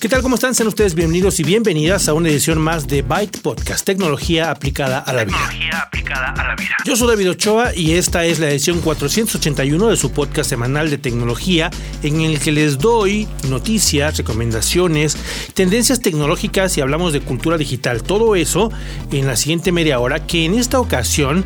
¿Qué 0.00 0.08
tal? 0.08 0.22
¿Cómo 0.22 0.36
están? 0.36 0.54
Sean 0.54 0.68
ustedes 0.68 0.94
bienvenidos 0.94 1.40
y 1.40 1.42
bienvenidas 1.42 2.08
a 2.08 2.14
una 2.14 2.28
edición 2.28 2.60
más 2.60 2.86
de 2.86 3.02
Byte 3.02 3.40
Podcast, 3.40 3.84
tecnología 3.84 4.52
aplicada 4.52 5.00
a 5.00 5.12
la 5.12 5.24
vida. 5.24 5.36
Tecnología 5.36 5.78
aplicada 5.80 6.30
a 6.30 6.46
la 6.46 6.54
vida. 6.54 6.76
Yo 6.84 6.94
soy 6.94 7.08
David 7.08 7.30
Ochoa 7.30 7.74
y 7.74 7.94
esta 7.94 8.24
es 8.24 8.38
la 8.38 8.48
edición 8.48 8.80
481 8.80 9.88
de 9.88 9.96
su 9.96 10.12
podcast 10.12 10.48
semanal 10.48 10.88
de 10.88 10.98
tecnología 10.98 11.72
en 12.04 12.20
el 12.20 12.38
que 12.38 12.52
les 12.52 12.78
doy 12.78 13.26
noticias, 13.48 14.16
recomendaciones, 14.18 15.16
tendencias 15.54 16.00
tecnológicas 16.00 16.78
y 16.78 16.80
hablamos 16.80 17.12
de 17.12 17.20
cultura 17.20 17.58
digital. 17.58 18.04
Todo 18.04 18.36
eso 18.36 18.70
en 19.10 19.26
la 19.26 19.34
siguiente 19.34 19.72
media 19.72 19.98
hora 19.98 20.24
que 20.24 20.44
en 20.44 20.54
esta 20.54 20.78
ocasión 20.78 21.44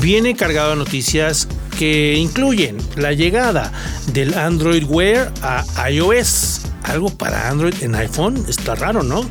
viene 0.00 0.36
cargado 0.36 0.70
de 0.70 0.76
noticias 0.76 1.48
que 1.76 2.14
incluyen 2.14 2.78
la 2.94 3.12
llegada 3.12 3.72
del 4.12 4.34
Android 4.34 4.84
Wear 4.84 5.32
a 5.42 5.90
iOS 5.90 6.60
algo 6.88 7.10
para 7.10 7.48
Android 7.48 7.74
en 7.82 7.87
iPhone. 7.94 8.44
Está 8.48 8.74
raro, 8.74 9.02
¿no? 9.02 9.24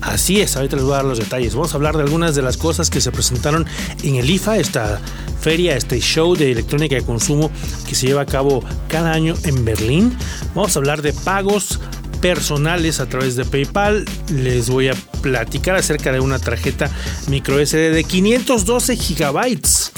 Así 0.00 0.40
es, 0.40 0.54
ahorita 0.56 0.76
les 0.76 0.84
voy 0.84 0.92
a 0.92 0.96
dar 0.96 1.04
los 1.06 1.18
detalles. 1.18 1.54
Vamos 1.54 1.72
a 1.72 1.76
hablar 1.76 1.96
de 1.96 2.02
algunas 2.02 2.34
de 2.34 2.42
las 2.42 2.58
cosas 2.58 2.90
que 2.90 3.00
se 3.00 3.10
presentaron 3.10 3.66
en 4.02 4.16
el 4.16 4.28
IFA, 4.28 4.58
esta 4.58 5.00
feria, 5.40 5.76
este 5.76 5.98
show 6.00 6.36
de 6.36 6.52
electrónica 6.52 6.94
de 6.94 7.02
consumo 7.02 7.50
que 7.88 7.94
se 7.94 8.06
lleva 8.06 8.22
a 8.22 8.26
cabo 8.26 8.62
cada 8.88 9.12
año 9.12 9.34
en 9.44 9.64
Berlín. 9.64 10.14
Vamos 10.54 10.76
a 10.76 10.78
hablar 10.78 11.00
de 11.00 11.14
pagos 11.14 11.80
personales 12.20 13.00
a 13.00 13.06
través 13.06 13.34
de 13.36 13.46
PayPal. 13.46 14.04
Les 14.30 14.68
voy 14.68 14.88
a 14.88 14.94
platicar 15.22 15.76
acerca 15.76 16.12
de 16.12 16.20
una 16.20 16.38
tarjeta 16.38 16.90
micro 17.28 17.58
SD 17.64 17.90
de 17.90 18.04
512 18.04 18.96
gigabytes 18.96 19.92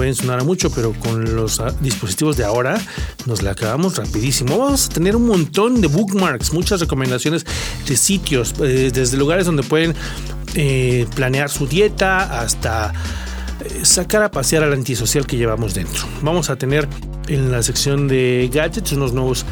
pueden 0.00 0.14
sonar 0.14 0.40
a 0.40 0.44
mucho, 0.44 0.70
pero 0.70 0.94
con 0.94 1.36
los 1.36 1.60
ah, 1.60 1.74
dispositivos 1.82 2.38
de 2.38 2.44
ahora 2.46 2.80
nos 3.26 3.42
la 3.42 3.50
acabamos 3.50 3.98
rapidísimo. 3.98 4.56
Vamos 4.56 4.86
a 4.86 4.88
tener 4.88 5.14
un 5.14 5.26
montón 5.26 5.82
de 5.82 5.88
bookmarks, 5.88 6.54
muchas 6.54 6.80
recomendaciones 6.80 7.44
de 7.86 7.98
sitios, 7.98 8.54
eh, 8.62 8.90
desde 8.94 9.18
lugares 9.18 9.44
donde 9.44 9.62
pueden 9.62 9.94
eh, 10.54 11.06
planear 11.14 11.50
su 11.50 11.66
dieta 11.66 12.40
hasta 12.40 12.94
eh, 13.62 13.80
sacar 13.84 14.22
a 14.22 14.30
pasear 14.30 14.62
al 14.62 14.72
antisocial 14.72 15.26
que 15.26 15.36
llevamos 15.36 15.74
dentro. 15.74 16.04
Vamos 16.22 16.48
a 16.48 16.56
tener 16.56 16.88
en 17.28 17.52
la 17.52 17.62
sección 17.62 18.08
de 18.08 18.48
gadgets 18.50 18.92
unos 18.92 19.12
nuevos 19.12 19.44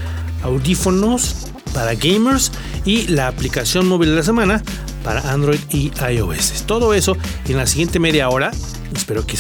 audífonos 0.45 1.49
para 1.75 1.95
gamers 1.95 2.53
y 2.87 3.07
la 3.09 3.29
aplicación 3.29 3.87
móvil 3.87 4.09
de 4.09 4.17
la 4.17 4.23
semana 4.23 4.63
para 5.05 5.31
Android 5.31 5.61
y 5.69 5.93
iOS. 6.11 6.65
Todo 6.65 6.95
eso 6.95 7.19
en 7.47 7.59
la 7.59 7.67
siguiente 7.67 7.99
media 7.99 8.31
hora 8.31 8.51
Espero 8.94 9.25
que, 9.27 9.36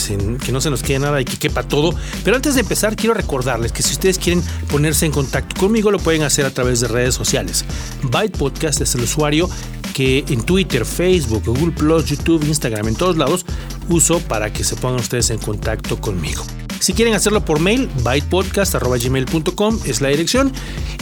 no 0.52 0.60
se 0.60 0.70
nos 0.70 0.82
quede 0.82 0.98
nada 0.98 1.20
y 1.20 1.24
que 1.24 1.36
quepa 1.36 1.62
todo. 1.62 1.94
Pero 2.24 2.36
antes 2.36 2.54
de 2.54 2.60
empezar, 2.60 2.96
quiero 2.96 3.14
recordarles 3.14 3.72
que 3.72 3.82
si 3.82 3.92
ustedes 3.92 4.18
quieren 4.18 4.42
ponerse 4.70 5.06
en 5.06 5.12
contacto 5.12 5.60
conmigo, 5.60 5.90
lo 5.90 5.98
pueden 5.98 6.22
hacer 6.22 6.46
a 6.46 6.50
través 6.50 6.80
de 6.80 6.88
redes 6.88 7.14
sociales. 7.14 7.64
Byte 8.02 8.36
Podcast 8.36 8.80
es 8.80 8.94
el 8.94 9.02
usuario 9.02 9.48
que 9.94 10.24
en 10.28 10.42
Twitter, 10.42 10.84
Facebook, 10.84 11.42
Google 11.44 11.72
Plus, 11.72 12.04
YouTube, 12.06 12.44
Instagram, 12.44 12.88
en 12.88 12.94
todos 12.94 13.16
lados 13.16 13.44
uso 13.88 14.20
para 14.20 14.52
que 14.52 14.64
se 14.64 14.76
pongan 14.76 15.00
ustedes 15.00 15.30
en 15.30 15.38
contacto 15.38 16.00
conmigo. 16.00 16.44
Si 16.80 16.92
quieren 16.92 17.14
hacerlo 17.14 17.44
por 17.44 17.58
mail, 17.58 17.88
bytepodcast.gmail.com 18.04 19.80
es 19.84 20.00
la 20.00 20.08
dirección. 20.08 20.52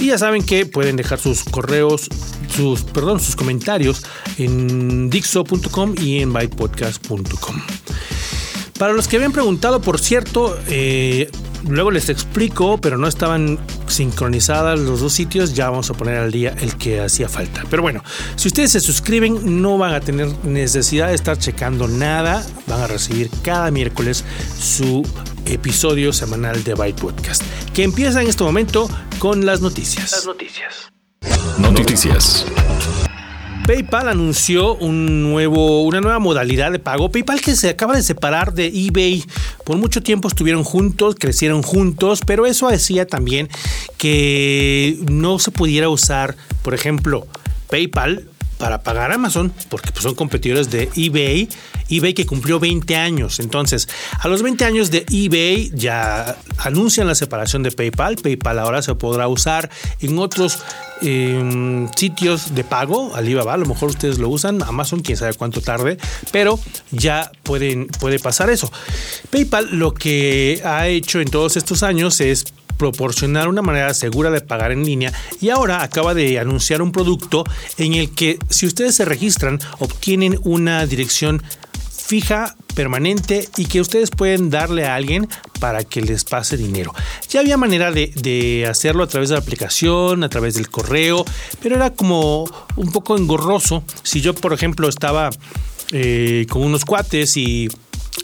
Y 0.01 0.07
ya 0.07 0.19
saben 0.19 0.43
que 0.43 0.67
pueden 0.67 0.97
dejar 0.97 1.19
sus 1.19 1.45
correos, 1.45 2.09
sus, 2.55 2.83
perdón, 2.83 3.21
sus 3.21 3.37
comentarios 3.37 4.03
en 4.39 5.11
dixo.com 5.11 5.95
y 6.01 6.21
en 6.21 6.33
bytepodcast.com. 6.33 7.63
Para 8.79 8.93
los 8.93 9.09
que 9.09 9.17
habían 9.17 9.33
preguntado, 9.33 9.81
por 9.81 9.99
cierto, 9.99 10.59
eh, 10.69 11.31
luego 11.67 11.91
les 11.91 12.11
explico, 12.11 12.79
pero 12.79 12.99
no 12.99 13.09
estaban 13.09 13.59
sincronizadas 13.87 14.79
los 14.79 15.01
dos 15.01 15.15
sitios, 15.15 15.55
ya 15.55 15.71
vamos 15.71 15.89
a 15.89 15.95
poner 15.95 16.17
al 16.17 16.31
día 16.31 16.55
el 16.61 16.77
que 16.77 17.01
hacía 17.01 17.29
falta. 17.29 17.65
Pero 17.71 17.83
bueno, 17.83 18.03
si 18.37 18.49
ustedes 18.49 18.73
se 18.73 18.81
suscriben, 18.81 19.63
no 19.63 19.79
van 19.79 19.95
a 19.95 20.01
tener 20.01 20.29
necesidad 20.45 21.09
de 21.09 21.15
estar 21.15 21.39
checando 21.39 21.89
nada, 21.89 22.45
van 22.67 22.81
a 22.83 22.87
recibir 22.87 23.31
cada 23.43 23.71
miércoles 23.71 24.25
su 24.59 25.03
episodio 25.47 26.13
semanal 26.13 26.63
de 26.63 26.75
Byte 26.75 27.01
Podcast, 27.01 27.43
que 27.73 27.83
empieza 27.83 28.21
en 28.21 28.29
este 28.29 28.45
momento 28.45 28.91
con 29.19 29.47
las 29.47 29.63
noticias. 29.63 30.13
Las 30.13 30.27
noticias. 30.27 30.93
Noticias. 31.59 32.47
PayPal 33.67 34.09
anunció 34.09 34.77
un 34.77 35.25
nuevo, 35.25 35.83
una 35.83 36.01
nueva 36.01 36.21
modalidad 36.21 36.71
de 36.71 36.79
pago. 36.79 37.11
PayPal 37.11 37.41
que 37.41 37.57
se 37.57 37.69
acaba 37.69 37.97
de 37.97 38.03
separar 38.05 38.55
de 38.55 38.69
eBay. 38.69 39.25
Por 39.65 39.77
mucho 39.77 40.05
tiempo 40.05 40.29
estuvieron 40.29 40.63
juntos, 40.63 41.17
crecieron 41.19 41.63
juntos, 41.63 42.21
pero 42.25 42.47
eso 42.47 42.69
hacía 42.69 43.09
también 43.09 43.49
que 43.99 44.97
no 45.11 45.41
se 45.41 45.51
pudiera 45.51 45.89
usar, 45.89 46.37
por 46.63 46.75
ejemplo, 46.75 47.27
PayPal 47.69 48.29
para 48.59 48.83
pagar 48.83 49.13
Amazon, 49.13 49.53
porque 49.69 49.91
pues, 49.93 50.03
son 50.03 50.15
competidores 50.15 50.71
de 50.71 50.89
eBay. 50.97 51.49
eBay 51.89 52.15
que 52.15 52.27
cumplió 52.27 52.59
20 52.59 52.97
años. 52.97 53.39
Entonces, 53.41 53.89
a 54.19 54.29
los 54.29 54.43
20 54.43 54.65
años 54.65 54.91
de 54.91 55.05
eBay 55.11 55.71
ya 55.75 56.37
anuncian 56.59 57.07
la 57.07 57.15
separación 57.15 57.63
de 57.63 57.73
PayPal. 57.73 58.17
PayPal 58.17 58.59
ahora 58.59 58.83
se 58.83 58.95
podrá 58.95 59.29
usar 59.29 59.71
en 60.01 60.19
otros 60.19 60.59
em, 61.03 61.89
sitios 61.95 62.55
de 62.55 62.65
pago. 62.65 63.15
Alibaba, 63.15 63.55
a 63.55 63.57
lo 63.57 63.67
mejor 63.67 63.91
ustedes 63.91 64.19
lo 64.19 64.29
usan. 64.29 64.63
Amazon, 64.63 65.01
quién 65.01 65.17
sabe 65.17 65.35
cuánto 65.35 65.61
tarde, 65.61 65.99
pero 66.33 66.59
ya 66.91 67.31
pueden, 67.43 67.87
puede 67.87 68.19
pasar 68.19 68.51
eso. 68.51 68.71
PayPal 69.31 69.69
lo 69.79 69.95
que 69.95 70.61
ha 70.65 70.89
hecho 70.89 71.21
en 71.21 71.29
todos 71.29 71.57
estos 71.57 71.83
años 71.83 72.21
es 72.21 72.45
proporcionar 72.77 73.49
una 73.49 73.63
manera 73.63 73.95
segura 73.95 74.31
de 74.31 74.41
pagar 74.41 74.73
en 74.73 74.85
línea 74.85 75.13
y 75.41 75.51
ahora 75.51 75.83
acaba 75.83 76.15
de 76.15 76.39
anunciar 76.39 76.83
un 76.83 76.93
producto 76.93 77.45
en 77.79 77.95
el 77.95 78.11
que 78.11 78.39
si 78.51 78.67
ustedes 78.67 78.95
se 78.95 79.05
registran 79.05 79.59
obtienen 79.79 80.39
una 80.45 80.87
dirección 80.87 81.43
fija, 82.07 82.55
permanente 82.77 83.49
y 83.57 83.65
que 83.65 83.81
ustedes 83.81 84.11
pueden 84.11 84.51
darle 84.51 84.85
a 84.85 84.95
alguien 84.95 85.27
para 85.59 85.83
que 85.83 86.03
les 86.03 86.25
pase 86.25 86.57
dinero. 86.57 86.95
Ya 87.29 87.41
había 87.41 87.57
manera 87.57 87.91
de, 87.91 88.67
hacerlo 88.71 89.03
a 89.03 89.09
través 89.09 89.31
de 89.31 89.35
la 89.35 89.41
aplicación, 89.41 90.23
a 90.23 90.29
través 90.29 90.55
del 90.55 90.69
correo, 90.69 91.25
pero 91.61 91.75
era 91.75 91.91
como 91.91 92.45
un 92.77 92.93
poco 92.93 93.17
engorroso. 93.17 93.83
Si 94.03 94.21
yo, 94.21 94.35
por 94.35 94.53
ejemplo, 94.53 94.89
estaba 94.89 95.31
eh, 95.91 96.47
con 96.49 96.63
unos 96.63 96.85
cuates 96.85 97.37
y 97.37 97.69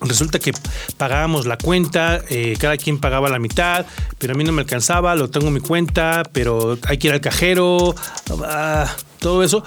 Resulta 0.01 0.39
que 0.39 0.53
pagábamos 0.97 1.47
la 1.47 1.59
cuenta, 1.59 2.21
eh, 2.29 2.57
cada 2.59 2.77
quien 2.77 2.99
pagaba 2.99 3.29
la 3.29 3.39
mitad, 3.39 3.87
pero 4.19 4.33
a 4.33 4.37
mí 4.37 4.43
no 4.43 4.53
me 4.53 4.63
alcanzaba, 4.63 5.15
lo 5.15 5.31
tengo 5.31 5.49
en 5.49 5.55
mi 5.55 5.61
cuenta, 5.61 6.23
pero 6.33 6.79
hay 6.89 6.99
que 6.99 7.09
ir 7.09 7.15
al 7.15 7.21
cajero, 7.21 7.95
ah, 8.45 8.91
todo 9.21 9.43
eso. 9.45 9.63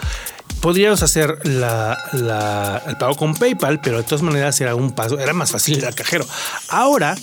Podríamos 0.61 1.03
hacer 1.03 1.37
el 1.43 2.97
pago 2.97 3.15
con 3.15 3.35
PayPal, 3.35 3.79
pero 3.81 3.97
de 3.97 4.03
todas 4.03 4.23
maneras 4.23 4.59
era 4.59 4.73
un 4.73 4.93
paso, 4.93 5.19
era 5.19 5.33
más 5.33 5.51
fácil 5.51 5.77
ir 5.77 5.85
al 5.85 5.93
cajero. 5.93 6.25
Ahora, 6.69 7.15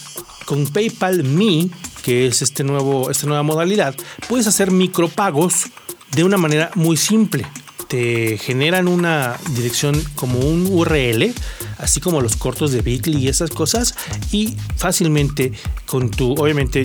con 0.47 0.67
PayPal 0.67 1.25
Me, 1.25 1.69
que 2.03 2.29
es 2.29 2.41
este 2.41 2.63
nuevo, 2.65 3.11
esta 3.11 3.27
nueva 3.27 3.43
modalidad, 3.43 3.95
puedes 4.29 4.47
hacer 4.47 4.71
micropagos 4.71 5.67
de 6.13 6.25
una 6.25 6.37
manera 6.37 6.71
muy 6.75 6.97
simple. 6.97 7.47
Te 7.89 8.39
generan 8.39 8.89
una 8.89 9.39
dirección 9.51 10.03
como 10.15 10.39
un 10.39 10.67
URL 10.67 11.35
así 11.83 12.01
como 12.01 12.21
los 12.21 12.37
cortos 12.37 12.73
de 12.73 12.81
Bitly 12.81 13.19
y 13.19 13.29
esas 13.29 13.51
cosas. 13.51 13.95
Y 14.31 14.57
fácilmente 14.77 15.53
con 15.87 16.11
tu, 16.11 16.33
obviamente 16.33 16.83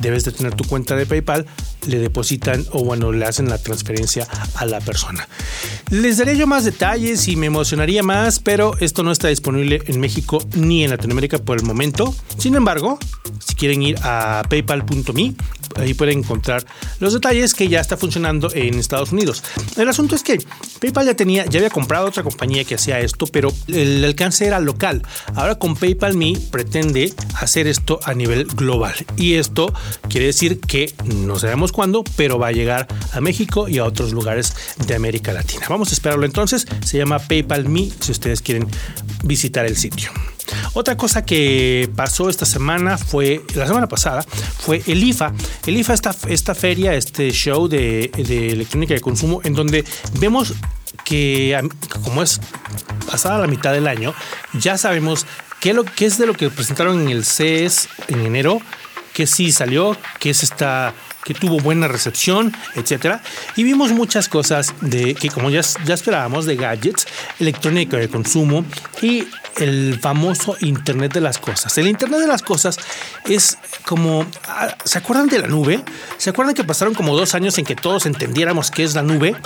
debes 0.00 0.24
de 0.24 0.32
tener 0.32 0.54
tu 0.54 0.64
cuenta 0.64 0.96
de 0.96 1.06
PayPal, 1.06 1.46
le 1.86 1.98
depositan 1.98 2.64
o 2.72 2.84
bueno, 2.84 3.12
le 3.12 3.24
hacen 3.24 3.48
la 3.48 3.58
transferencia 3.58 4.26
a 4.56 4.66
la 4.66 4.80
persona. 4.80 5.28
Les 5.90 6.18
daré 6.18 6.36
yo 6.36 6.46
más 6.46 6.64
detalles 6.64 7.28
y 7.28 7.36
me 7.36 7.46
emocionaría 7.46 8.02
más, 8.02 8.40
pero 8.40 8.76
esto 8.78 9.02
no 9.02 9.12
está 9.12 9.28
disponible 9.28 9.82
en 9.86 10.00
México 10.00 10.46
ni 10.54 10.84
en 10.84 10.90
Latinoamérica 10.90 11.38
por 11.38 11.58
el 11.58 11.64
momento. 11.64 12.14
Sin 12.38 12.54
embargo, 12.54 12.98
si 13.44 13.54
quieren 13.54 13.82
ir 13.82 13.96
a 14.02 14.42
paypal.me, 14.48 15.34
ahí 15.76 15.94
pueden 15.94 16.18
encontrar 16.20 16.64
los 17.00 17.12
detalles 17.12 17.54
que 17.54 17.68
ya 17.68 17.80
está 17.80 17.96
funcionando 17.96 18.50
en 18.54 18.78
Estados 18.78 19.12
Unidos. 19.12 19.42
El 19.76 19.88
asunto 19.88 20.14
es 20.14 20.22
que 20.22 20.38
PayPal 20.80 21.06
ya 21.06 21.14
tenía, 21.14 21.46
ya 21.46 21.58
había 21.58 21.70
comprado 21.70 22.06
otra 22.06 22.22
compañía 22.22 22.64
que 22.64 22.74
hacía 22.74 23.00
esto, 23.00 23.26
pero 23.26 23.52
el 23.68 24.04
alcance 24.04 24.31
era 24.40 24.60
local. 24.60 25.02
Ahora 25.34 25.56
con 25.56 25.76
PayPal 25.76 26.16
Me 26.16 26.34
pretende 26.50 27.12
hacer 27.34 27.66
esto 27.66 28.00
a 28.04 28.14
nivel 28.14 28.46
global. 28.46 28.94
Y 29.16 29.34
esto 29.34 29.72
quiere 30.08 30.26
decir 30.26 30.60
que 30.60 30.94
no 31.04 31.38
sabemos 31.38 31.72
cuándo, 31.72 32.04
pero 32.16 32.38
va 32.38 32.48
a 32.48 32.52
llegar 32.52 32.88
a 33.12 33.20
México 33.20 33.68
y 33.68 33.78
a 33.78 33.84
otros 33.84 34.12
lugares 34.12 34.54
de 34.86 34.94
América 34.94 35.32
Latina. 35.32 35.66
Vamos 35.68 35.90
a 35.90 35.94
esperarlo 35.94 36.24
entonces. 36.24 36.66
Se 36.84 36.98
llama 36.98 37.18
PayPal 37.18 37.68
Me 37.68 37.90
si 38.00 38.12
ustedes 38.12 38.40
quieren 38.40 38.66
visitar 39.24 39.66
el 39.66 39.76
sitio. 39.76 40.10
Otra 40.74 40.96
cosa 40.96 41.24
que 41.24 41.90
pasó 41.94 42.28
esta 42.28 42.46
semana 42.46 42.98
fue, 42.98 43.42
la 43.54 43.66
semana 43.66 43.88
pasada, 43.88 44.22
fue 44.22 44.82
el 44.86 45.02
IFA. 45.02 45.32
El 45.66 45.76
IFA, 45.76 45.94
esta, 45.94 46.14
esta 46.28 46.54
feria, 46.54 46.94
este 46.94 47.30
show 47.30 47.68
de 47.68 48.10
electrónica 48.16 48.94
de 48.94 49.00
consumo, 49.00 49.40
en 49.44 49.54
donde 49.54 49.84
vemos 50.18 50.54
que 51.04 51.58
como 52.04 52.22
es 52.22 52.40
pasada 53.10 53.38
la 53.38 53.46
mitad 53.46 53.72
del 53.72 53.86
año, 53.86 54.14
ya 54.52 54.78
sabemos 54.78 55.26
qué, 55.60 55.74
es 56.00 56.18
de 56.18 56.26
lo 56.26 56.34
que 56.34 56.50
presentaron 56.50 57.00
en 57.02 57.08
el 57.08 57.24
CES 57.24 57.88
en 58.08 58.26
enero, 58.26 58.60
que 59.12 59.26
sí 59.26 59.52
salió, 59.52 59.96
que 60.18 60.30
es 60.30 60.42
esta 60.42 60.94
que 61.24 61.34
tuvo 61.34 61.60
buena 61.60 61.86
recepción, 61.86 62.52
etcétera. 62.74 63.22
Y 63.54 63.62
vimos 63.62 63.92
muchas 63.92 64.28
cosas 64.28 64.74
de 64.80 65.14
que, 65.14 65.28
como 65.28 65.50
ya, 65.50 65.60
ya 65.84 65.94
esperábamos, 65.94 66.46
de 66.46 66.56
gadgets, 66.56 67.06
electrónica 67.38 67.96
de 67.96 68.08
consumo 68.08 68.64
y 69.00 69.28
el 69.56 69.98
famoso 70.00 70.56
Internet 70.60 71.12
de 71.12 71.20
las 71.20 71.38
Cosas. 71.38 71.76
El 71.78 71.86
Internet 71.86 72.20
de 72.20 72.26
las 72.26 72.42
Cosas 72.42 72.78
es 73.24 73.58
como, 73.84 74.26
ah, 74.48 74.76
¿se 74.84 74.98
acuerdan 74.98 75.28
de 75.28 75.38
la 75.38 75.46
nube? 75.46 75.84
¿Se 76.18 76.30
acuerdan 76.30 76.54
que 76.54 76.64
pasaron 76.64 76.94
como 76.94 77.16
dos 77.16 77.34
años 77.34 77.56
en 77.58 77.64
que 77.64 77.76
todos 77.76 78.06
entendiéramos 78.06 78.70
qué 78.70 78.82
es 78.82 78.94
la 78.94 79.02
nube? 79.02 79.36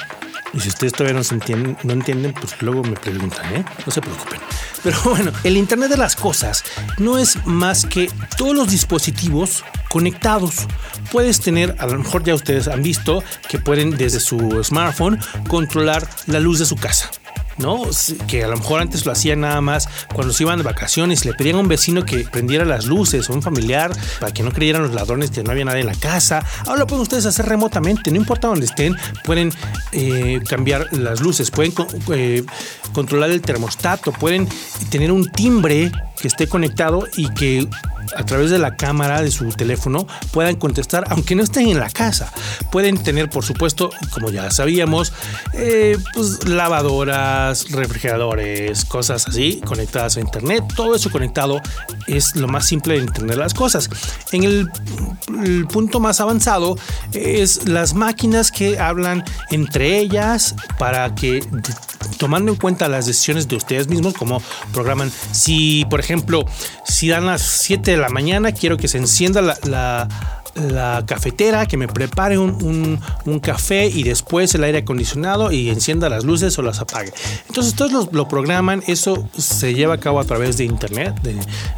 Y 0.52 0.60
si 0.60 0.69
ustedes 0.69 0.93
todavía 0.93 1.14
no, 1.14 1.25
se 1.25 1.34
entienden, 1.34 1.76
no 1.82 1.93
entienden, 1.93 2.32
pues 2.32 2.60
luego 2.62 2.82
me 2.82 2.96
preguntan, 2.96 3.54
¿eh? 3.54 3.64
No 3.84 3.93
se 3.93 4.00
preocupen. 4.00 4.40
Pero 4.82 4.98
bueno, 5.04 5.32
el 5.44 5.56
Internet 5.56 5.90
de 5.90 5.96
las 5.96 6.16
Cosas 6.16 6.64
no 6.98 7.19
es 7.19 7.44
más 7.44 7.84
que 7.84 8.10
todos 8.37 8.54
los 8.54 8.70
dispositivos 8.70 9.64
conectados. 9.90 10.66
Puedes 11.10 11.40
tener, 11.40 11.75
a 11.78 11.87
lo 11.87 11.98
mejor 11.98 12.22
ya 12.25 12.34
ustedes 12.34 12.69
han 12.69 12.82
visto, 12.82 13.22
que 13.48 13.58
pueden 13.58 13.96
desde 13.96 14.20
su 14.20 14.62
smartphone 14.62 15.19
controlar 15.48 16.08
la 16.26 16.40
luz 16.40 16.58
de 16.58 16.66
su 16.66 16.76
casa. 16.76 17.10
¿No? 17.58 17.82
Que 18.26 18.44
a 18.44 18.48
lo 18.48 18.56
mejor 18.56 18.80
antes 18.80 19.06
lo 19.06 19.12
hacían 19.12 19.40
nada 19.40 19.60
más 19.60 19.88
cuando 20.14 20.32
se 20.32 20.42
iban 20.42 20.58
de 20.58 20.64
vacaciones, 20.64 21.24
le 21.24 21.32
pedían 21.34 21.56
a 21.56 21.60
un 21.60 21.68
vecino 21.68 22.04
que 22.04 22.18
prendiera 22.18 22.64
las 22.64 22.86
luces 22.86 23.28
o 23.28 23.34
un 23.34 23.42
familiar 23.42 23.90
para 24.20 24.32
que 24.32 24.42
no 24.42 24.52
creyeran 24.52 24.82
los 24.82 24.94
ladrones 24.94 25.30
que 25.30 25.42
no 25.42 25.50
había 25.50 25.64
nadie 25.64 25.80
en 25.80 25.86
la 25.86 25.94
casa. 25.94 26.44
Ahora 26.66 26.80
lo 26.80 26.86
pueden 26.86 27.02
ustedes 27.02 27.26
hacer 27.26 27.46
remotamente, 27.46 28.10
no 28.10 28.16
importa 28.16 28.48
dónde 28.48 28.66
estén, 28.66 28.96
pueden 29.24 29.52
eh, 29.92 30.40
cambiar 30.48 30.92
las 30.92 31.20
luces, 31.20 31.50
pueden 31.50 31.72
eh, 32.12 32.44
controlar 32.92 33.30
el 33.30 33.42
termostato, 33.42 34.12
pueden 34.12 34.48
tener 34.90 35.12
un 35.12 35.30
timbre 35.30 35.90
que 36.20 36.28
esté 36.28 36.48
conectado 36.48 37.06
y 37.16 37.28
que 37.34 37.68
a 38.16 38.24
través 38.24 38.50
de 38.50 38.58
la 38.58 38.76
cámara 38.76 39.22
de 39.22 39.30
su 39.30 39.48
teléfono 39.50 40.06
puedan 40.32 40.56
contestar, 40.56 41.04
aunque 41.08 41.34
no 41.34 41.42
estén 41.42 41.68
en 41.68 41.80
la 41.80 41.90
casa. 41.90 42.32
Pueden 42.70 42.98
tener, 42.98 43.30
por 43.30 43.44
supuesto, 43.44 43.90
como 44.10 44.30
ya 44.30 44.50
sabíamos, 44.50 45.12
eh, 45.54 45.96
pues 46.14 46.46
lavadoras, 46.46 47.70
refrigeradores, 47.70 48.84
cosas 48.84 49.26
así 49.28 49.60
conectadas 49.64 50.16
a 50.16 50.20
internet. 50.20 50.64
Todo 50.74 50.94
eso 50.94 51.10
conectado 51.10 51.60
es 52.06 52.36
lo 52.36 52.48
más 52.48 52.66
simple 52.66 52.94
de 52.94 53.00
entender 53.00 53.38
las 53.38 53.54
cosas. 53.54 53.88
En 54.32 54.44
el, 54.44 54.70
el 55.44 55.66
punto 55.66 56.00
más 56.00 56.20
avanzado 56.20 56.76
es 57.12 57.68
las 57.68 57.94
máquinas 57.94 58.50
que 58.50 58.78
hablan 58.78 59.24
entre 59.50 59.98
ellas 59.98 60.54
para 60.78 61.14
que 61.14 61.44
tomando 62.19 62.52
en 62.52 62.58
cuenta 62.58 62.88
las 62.88 63.06
decisiones 63.06 63.48
de 63.48 63.56
ustedes 63.56 63.88
mismos, 63.88 64.14
como 64.14 64.43
programan, 64.72 65.12
si 65.32 65.84
por 65.90 66.00
ejemplo, 66.00 66.44
si 66.84 67.08
dan 67.08 67.26
las 67.26 67.43
7 67.43 67.93
de 67.93 67.96
la 67.96 68.08
mañana, 68.08 68.52
quiero 68.52 68.76
que 68.76 68.88
se 68.88 68.98
encienda 68.98 69.40
la, 69.43 70.08
cafetera, 71.06 71.66
que 71.66 71.76
me 71.76 71.87
prepare 71.87 72.38
un, 72.38 72.98
café 73.43 73.87
y 73.87 74.02
después 74.02 74.54
el 74.54 74.64
aire 74.64 74.78
acondicionado 74.78 75.52
y 75.52 75.69
encienda 75.69 76.08
las 76.08 76.25
luces 76.25 76.58
o 76.58 76.62
las 76.62 76.81
apague. 76.81 77.12
Entonces 77.48 77.75
todos 77.75 78.10
lo, 78.12 78.26
programan, 78.26 78.82
eso 78.87 79.28
se 79.37 79.75
lleva 79.75 79.94
a 79.94 79.99
cabo 79.99 80.19
a 80.19 80.25
través 80.25 80.56
de 80.56 80.64
internet, 80.64 81.14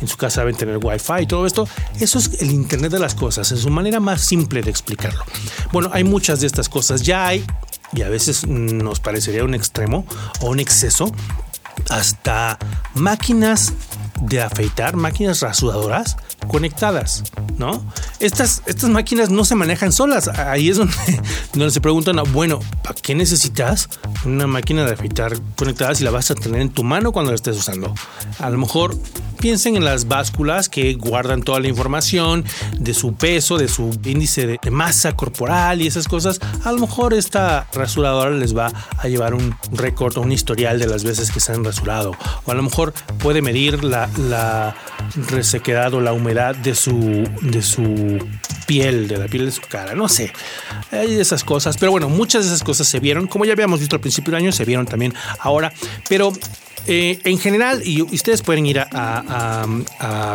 en 0.00 0.06
su 0.06 0.16
casa 0.16 0.42
deben 0.42 0.56
tener 0.56 0.78
wifi 0.80 1.22
y 1.22 1.26
todo 1.26 1.46
esto. 1.46 1.68
Eso 1.98 2.20
es 2.20 2.40
el 2.40 2.52
internet 2.52 2.92
de 2.92 3.00
las 3.00 3.16
cosas, 3.16 3.50
en 3.50 3.58
su 3.58 3.70
manera 3.70 3.98
más 3.98 4.20
simple 4.20 4.62
de 4.62 4.70
explicarlo. 4.70 5.24
Bueno, 5.72 5.90
hay 5.92 6.04
muchas 6.04 6.40
de 6.40 6.46
estas 6.46 6.68
cosas, 6.68 7.02
ya 7.02 7.26
hay 7.26 7.44
y 7.92 8.02
a 8.02 8.08
veces 8.08 8.46
nos 8.46 9.00
parecería 9.00 9.44
un 9.44 9.54
extremo 9.54 10.04
o 10.40 10.50
un 10.50 10.60
exceso, 10.60 11.12
hasta 11.88 12.58
máquinas 12.94 13.72
de 14.20 14.42
afeitar, 14.42 14.96
máquinas 14.96 15.40
rasuradoras 15.40 16.16
conectadas, 16.46 17.24
¿no? 17.56 17.84
Estas, 18.20 18.62
estas 18.66 18.90
máquinas 18.90 19.30
no 19.30 19.44
se 19.44 19.54
manejan 19.54 19.92
solas. 19.92 20.28
Ahí 20.28 20.68
es 20.68 20.76
donde, 20.76 21.70
se 21.70 21.80
preguntan, 21.80 22.20
bueno, 22.32 22.60
¿para 22.82 22.94
qué 22.94 23.14
necesitas 23.14 23.88
una 24.24 24.46
máquina 24.46 24.84
de 24.84 24.92
afeitar 24.92 25.38
conectada 25.56 25.94
si 25.94 26.04
la 26.04 26.10
vas 26.10 26.30
a 26.30 26.34
tener 26.34 26.60
en 26.60 26.70
tu 26.70 26.84
mano 26.84 27.12
cuando 27.12 27.32
la 27.32 27.36
estés 27.36 27.56
usando? 27.56 27.94
A 28.38 28.50
lo 28.50 28.58
mejor 28.58 28.96
piensen 29.38 29.76
en 29.76 29.84
las 29.84 30.08
básculas 30.08 30.68
que 30.68 30.94
guardan 30.94 31.42
toda 31.42 31.60
la 31.60 31.68
información 31.68 32.44
de 32.78 32.94
su 32.94 33.14
peso, 33.14 33.56
de 33.56 33.68
su 33.68 33.98
índice 34.04 34.46
de, 34.46 34.58
masa 34.70 35.12
corporal 35.12 35.80
y 35.80 35.86
esas 35.86 36.08
cosas. 36.08 36.40
A 36.64 36.72
lo 36.72 36.78
mejor 36.78 37.14
esta 37.14 37.66
rasuradora 37.72 38.30
les 38.30 38.56
va 38.56 38.70
a 38.98 39.08
llevar 39.08 39.34
un 39.34 39.54
récord 39.72 40.16
o 40.18 40.20
un 40.20 40.32
historial 40.32 40.78
de 40.78 40.86
las 40.86 41.04
veces 41.04 41.30
que 41.30 41.40
se 41.40 41.52
han 41.52 41.64
rasurado. 41.64 42.12
O 42.44 42.50
a 42.50 42.54
lo 42.54 42.62
mejor 42.62 42.92
puede 43.18 43.42
medir 43.42 43.82
la, 43.84 44.08
la 44.16 44.76
resequedad 45.30 45.94
o 45.94 46.00
la 46.00 46.12
humedad 46.12 46.27
de 46.34 46.74
su, 46.74 47.28
de 47.42 47.62
su 47.62 48.18
piel, 48.66 49.08
de 49.08 49.16
la 49.16 49.26
piel 49.26 49.46
de 49.46 49.50
su 49.50 49.62
cara, 49.62 49.94
no 49.94 50.08
sé. 50.08 50.32
Hay 50.90 51.18
esas 51.18 51.42
cosas, 51.42 51.76
pero 51.78 51.90
bueno, 51.90 52.08
muchas 52.08 52.44
de 52.44 52.48
esas 52.48 52.62
cosas 52.62 52.86
se 52.86 53.00
vieron, 53.00 53.26
como 53.26 53.44
ya 53.44 53.52
habíamos 53.52 53.80
visto 53.80 53.96
al 53.96 54.00
principio 54.00 54.32
del 54.32 54.42
año, 54.42 54.52
se 54.52 54.64
vieron 54.64 54.86
también 54.86 55.14
ahora, 55.38 55.72
pero 56.08 56.32
eh, 56.86 57.18
en 57.24 57.38
general, 57.38 57.82
y 57.84 58.02
ustedes 58.02 58.42
pueden 58.42 58.66
ir 58.66 58.80
a, 58.80 59.66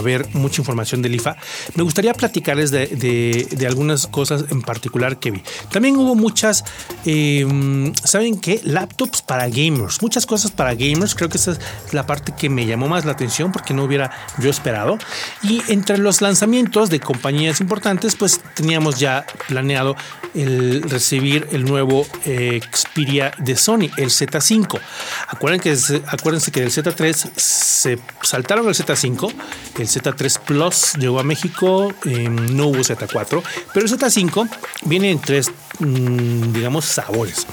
ver 0.04 0.28
mucha 0.34 0.62
información 0.62 1.02
del 1.02 1.16
IFA, 1.16 1.38
me 1.76 1.84
gustaría 1.84 2.14
platicarles 2.14 2.72
de, 2.72 3.68
algunas 3.68 4.08
cosas 4.08 4.46
en 4.50 4.62
particular 4.62 5.18
que 5.20 5.32
vi. 5.32 5.44
También 5.72 5.96
hubo 5.98 6.16
muchas, 6.16 6.64
em, 7.06 7.94
¿saben 7.96 8.40
qué? 8.40 8.62
Laptops 8.64 9.22
para 9.22 9.48
gamers, 9.48 10.02
muchas 10.02 10.26
cosas 10.26 10.52
para 10.52 10.74
gamers. 10.74 11.16
Creo 11.16 11.30
que 11.30 11.38
esa 11.38 11.52
es 11.52 11.60
la 11.92 12.06
parte 12.06 12.34
que 12.38 12.50
me 12.50 12.66
llamó 12.66 12.88
más 12.88 13.06
la 13.06 13.14
atención 13.14 13.52
porque 13.52 13.74
no 13.74 13.84
hubiera 13.84 14.12
yo 14.40 14.50
esperado. 14.50 14.98
Y 15.42 15.62
entre 15.70 15.98
los 15.98 16.22
lanzamientos 16.22 16.90
de 16.90 17.00
compañías 17.00 17.62
importantes, 17.62 18.16
pues 18.16 18.42
teníamos 18.56 19.00
ya 19.00 19.26
planeado 19.48 19.96
el 20.34 20.84
recibir 20.84 21.48
el 21.52 21.66
nuevo 21.66 22.06
eh, 22.26 22.60
Xperia 22.72 23.32
de 23.38 23.56
Sony, 23.56 23.90
el 23.98 24.10
Z5. 24.10 24.80
Acuérdense 25.28 26.02
que, 26.02 26.43
que 26.52 26.62
del 26.62 26.72
Z3 26.72 27.32
se 27.36 28.00
saltaron 28.22 28.68
al 28.68 28.74
Z5, 28.74 29.34
el 29.80 29.88
Z3 29.88 30.40
Plus 30.40 30.94
llegó 31.00 31.20
a 31.20 31.24
México, 31.24 31.94
no 32.06 32.68
hubo 32.68 32.80
Z4, 32.80 33.44
pero 33.74 33.86
el 33.86 33.92
Z5 33.92 34.50
viene 34.86 35.12
en 35.12 35.20
tres, 35.20 35.52
mm, 35.80 36.54
digamos, 36.54 36.86
sabores. 36.86 37.48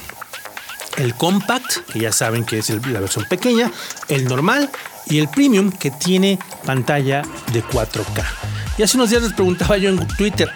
El 0.97 1.15
Compact, 1.15 1.89
que 1.91 1.99
ya 1.99 2.11
saben 2.11 2.43
que 2.43 2.59
es 2.59 2.69
la 2.87 2.99
versión 2.99 3.25
pequeña, 3.25 3.71
el 4.09 4.25
normal 4.25 4.69
y 5.07 5.19
el 5.19 5.29
Premium, 5.29 5.71
que 5.71 5.91
tiene 5.91 6.37
pantalla 6.65 7.21
de 7.53 7.63
4K. 7.63 8.25
Y 8.77 8.83
hace 8.83 8.97
unos 8.97 9.09
días 9.09 9.21
les 9.21 9.33
preguntaba 9.33 9.77
yo 9.77 9.89
en 9.89 10.05
Twitter, 10.07 10.51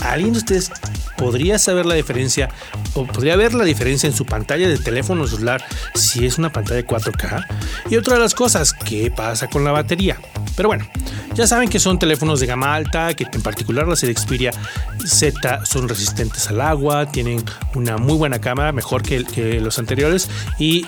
¿alguien 0.00 0.32
de 0.32 0.38
ustedes 0.38 0.70
podría 1.16 1.58
saber 1.58 1.86
la 1.86 1.94
diferencia 1.94 2.48
o 2.94 3.06
podría 3.06 3.36
ver 3.36 3.54
la 3.54 3.64
diferencia 3.64 4.06
en 4.06 4.14
su 4.14 4.24
pantalla 4.24 4.68
de 4.68 4.78
teléfono 4.78 5.26
celular 5.26 5.64
si 5.94 6.26
es 6.26 6.38
una 6.38 6.52
pantalla 6.52 6.76
de 6.76 6.86
4K. 6.86 7.46
Y 7.90 7.96
otra 7.96 8.14
de 8.14 8.20
las 8.20 8.34
cosas, 8.34 8.72
¿qué 8.72 9.10
pasa 9.10 9.48
con 9.48 9.64
la 9.64 9.72
batería? 9.72 10.18
Pero 10.56 10.68
bueno, 10.68 10.86
ya 11.34 11.46
saben 11.46 11.68
que 11.68 11.78
son 11.78 11.98
teléfonos 11.98 12.40
de 12.40 12.46
gama 12.46 12.74
alta, 12.74 13.12
que 13.14 13.26
en 13.30 13.42
particular 13.42 13.86
las 13.86 14.00
Xperia 14.00 14.52
Z 15.04 15.66
son 15.66 15.88
resistentes 15.88 16.48
al 16.48 16.60
agua, 16.60 17.10
tienen 17.10 17.44
una 17.74 17.98
muy 17.98 18.16
buena 18.16 18.40
cámara, 18.40 18.72
mejor 18.72 19.02
que 19.02 19.60
los 19.60 19.78
anteriores 19.78 20.30
y 20.58 20.86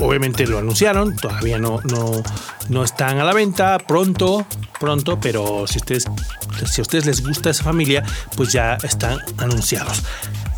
obviamente 0.00 0.46
lo 0.46 0.58
anunciaron, 0.58 1.16
todavía 1.16 1.58
no, 1.58 1.80
no, 1.84 2.22
no 2.68 2.84
están 2.84 3.18
a 3.18 3.24
la 3.24 3.32
venta, 3.32 3.78
pronto, 3.78 4.46
pronto, 4.80 5.18
pero 5.20 5.66
si 5.66 5.78
ustedes, 5.78 6.06
si 6.70 6.80
a 6.80 6.82
ustedes 6.82 7.06
les 7.06 7.26
gusta 7.26 7.50
esa 7.50 7.64
familia, 7.64 8.02
pues 8.36 8.52
ya 8.52 8.78
están 8.82 9.18
anunciados. 9.38 10.02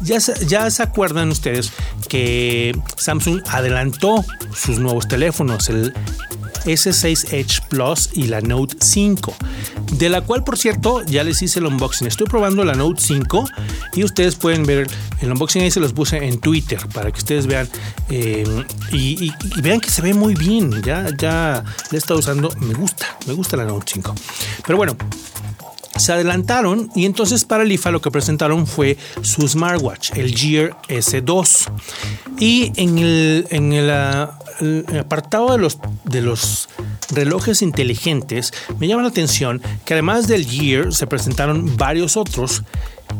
Ya 0.02 0.18
ya 0.18 0.70
se 0.70 0.82
acuerdan 0.82 1.30
ustedes 1.30 1.72
que 2.08 2.76
Samsung 2.96 3.42
adelantó 3.48 4.24
sus 4.54 4.78
nuevos 4.78 5.08
teléfonos, 5.08 5.68
el 5.70 5.94
S6 6.64 7.32
Edge 7.32 7.60
Plus 7.68 8.10
y 8.12 8.28
la 8.28 8.40
Note 8.40 8.76
5, 8.80 9.34
de 9.92 10.08
la 10.08 10.22
cual 10.22 10.44
por 10.44 10.58
cierto 10.58 11.02
ya 11.04 11.24
les 11.24 11.42
hice 11.42 11.60
el 11.60 11.66
unboxing. 11.66 12.06
Estoy 12.06 12.26
probando 12.26 12.64
la 12.64 12.74
Note 12.74 13.00
5 13.00 13.44
y 13.94 14.04
ustedes 14.04 14.36
pueden 14.36 14.64
ver 14.64 14.86
el 15.20 15.32
unboxing 15.32 15.62
ahí 15.62 15.70
se 15.70 15.80
los 15.80 15.92
puse 15.92 16.16
en 16.16 16.38
Twitter 16.38 16.78
para 16.92 17.10
que 17.10 17.18
ustedes 17.18 17.46
vean 17.46 17.68
eh, 18.10 18.44
y, 18.92 19.32
vean 19.62 19.80
que 19.80 19.90
se 19.90 20.02
ve 20.02 20.14
muy 20.14 20.34
bien. 20.34 20.82
Ya, 20.82 21.08
ya 21.16 21.64
la 21.64 21.92
he 21.92 21.96
estado 21.96 22.20
usando, 22.20 22.50
me 22.60 22.74
gusta, 22.74 23.18
me 23.26 23.32
gusta 23.32 23.56
la 23.56 23.64
Note 23.64 23.86
5. 23.94 24.14
Pero 24.66 24.76
bueno, 24.76 24.96
se 25.96 26.12
adelantaron 26.12 26.90
y 26.94 27.06
entonces 27.06 27.44
para 27.44 27.62
el 27.62 27.72
IFA 27.72 27.90
lo 27.90 28.00
que 28.00 28.10
presentaron 28.10 28.66
fue 28.66 28.96
su 29.22 29.46
smartwatch, 29.46 30.12
el 30.16 30.36
Gear 30.36 30.76
S2. 30.88 31.70
Y 32.38 32.72
en 32.76 32.98
el, 32.98 33.46
en 33.50 33.72
el, 33.72 33.90
ah, 33.90 34.38
apartado 34.98 35.52
de 35.52 35.58
los, 35.58 35.78
de 36.04 36.20
los 36.20 36.68
relojes 37.10 37.62
inteligentes, 37.62 38.52
me 38.78 38.88
llama 38.88 39.02
la 39.02 39.08
atención 39.08 39.62
que 39.84 39.94
además 39.94 40.26
del 40.26 40.46
Gear 40.46 40.92
se 40.92 41.06
presentaron 41.06 41.76
varios 41.76 42.16
otros 42.16 42.62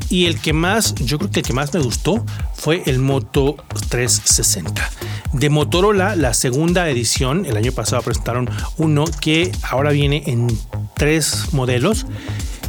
y 0.08 0.26
el 0.26 0.40
que 0.40 0.52
más, 0.52 0.94
yo 0.96 1.18
creo 1.18 1.30
que 1.30 1.40
el 1.40 1.46
que 1.46 1.52
más 1.52 1.72
me 1.72 1.80
gustó 1.80 2.24
fue 2.54 2.82
el 2.86 2.98
Moto 2.98 3.56
360. 3.88 4.90
De 5.32 5.50
Motorola, 5.50 6.16
la 6.16 6.34
segunda 6.34 6.88
edición, 6.88 7.46
el 7.46 7.56
año 7.56 7.72
pasado 7.72 8.02
presentaron 8.02 8.48
uno 8.76 9.04
que 9.20 9.52
ahora 9.62 9.90
viene 9.90 10.22
en 10.26 10.46
tres 10.96 11.52
modelos 11.52 12.06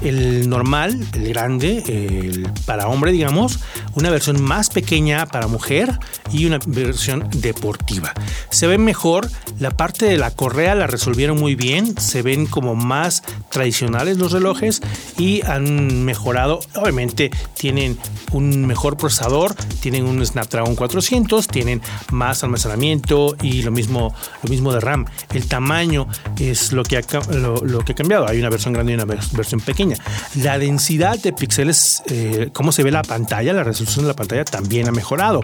el 0.05 0.49
normal, 0.49 1.05
el 1.13 1.29
grande, 1.29 1.83
el 1.87 2.49
para 2.65 2.87
hombre, 2.87 3.11
digamos, 3.11 3.59
una 3.95 4.09
versión 4.09 4.41
más 4.41 4.69
pequeña 4.69 5.25
para 5.25 5.47
mujer 5.47 5.99
y 6.31 6.45
una 6.45 6.59
versión 6.65 7.27
deportiva. 7.31 8.13
Se 8.49 8.67
ve 8.67 8.77
mejor, 8.77 9.29
la 9.59 9.71
parte 9.71 10.05
de 10.05 10.17
la 10.17 10.31
correa 10.31 10.75
la 10.75 10.87
resolvieron 10.87 11.39
muy 11.39 11.55
bien, 11.55 11.97
se 11.99 12.21
ven 12.21 12.45
como 12.45 12.75
más 12.75 13.23
tradicionales 13.49 14.17
los 14.17 14.31
relojes 14.31 14.81
y 15.17 15.41
han 15.45 16.03
mejorado, 16.03 16.59
obviamente 16.75 17.31
tienen 17.53 17.97
un 18.35 18.65
mejor 18.65 18.97
procesador, 18.97 19.55
tienen 19.79 20.05
un 20.05 20.23
Snapdragon 20.25 20.75
400, 20.75 21.47
tienen 21.47 21.81
más 22.11 22.43
almacenamiento 22.43 23.35
y 23.41 23.61
lo 23.61 23.71
mismo, 23.71 24.13
lo 24.43 24.49
mismo 24.49 24.73
de 24.73 24.81
RAM. 24.81 25.05
El 25.33 25.47
tamaño 25.47 26.07
es 26.37 26.73
lo 26.73 26.83
que, 26.83 26.97
ha, 26.97 27.01
lo 27.31 27.79
que 27.85 27.93
ha 27.93 27.95
cambiado, 27.95 28.27
hay 28.27 28.39
una 28.39 28.49
versión 28.49 28.73
grande 28.73 28.91
y 28.91 28.95
una 28.95 29.05
versión 29.05 29.61
pequeña. 29.61 29.97
La 30.35 30.59
densidad 30.59 31.17
de 31.17 31.31
píxeles, 31.31 32.03
eh, 32.07 32.49
cómo 32.53 32.71
se 32.71 32.83
ve 32.83 32.91
la 32.91 33.03
pantalla, 33.03 33.53
la 33.53 33.63
resolución 33.63 34.05
de 34.05 34.09
la 34.09 34.15
pantalla 34.15 34.43
también 34.43 34.87
ha 34.87 34.91
mejorado. 34.91 35.41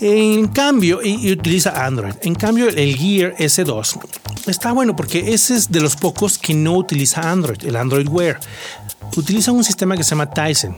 En 0.00 0.48
cambio, 0.48 1.00
y, 1.02 1.32
utiliza 1.32 1.86
Android. 1.86 2.14
En 2.22 2.34
cambio, 2.34 2.68
el 2.68 2.96
Gear 2.96 3.34
S2 3.36 3.98
está 4.46 4.72
bueno 4.72 4.94
porque 4.94 5.32
ese 5.32 5.56
es 5.56 5.70
de 5.70 5.80
los 5.80 5.96
pocos 5.96 6.38
que 6.38 6.54
no 6.54 6.74
utiliza 6.74 7.30
Android, 7.30 7.64
el 7.64 7.76
Android 7.76 8.08
Wear. 8.08 8.38
Utiliza 9.16 9.52
un 9.52 9.64
sistema 9.64 9.96
que 9.96 10.04
se 10.04 10.10
llama 10.10 10.30
Tyson. 10.30 10.76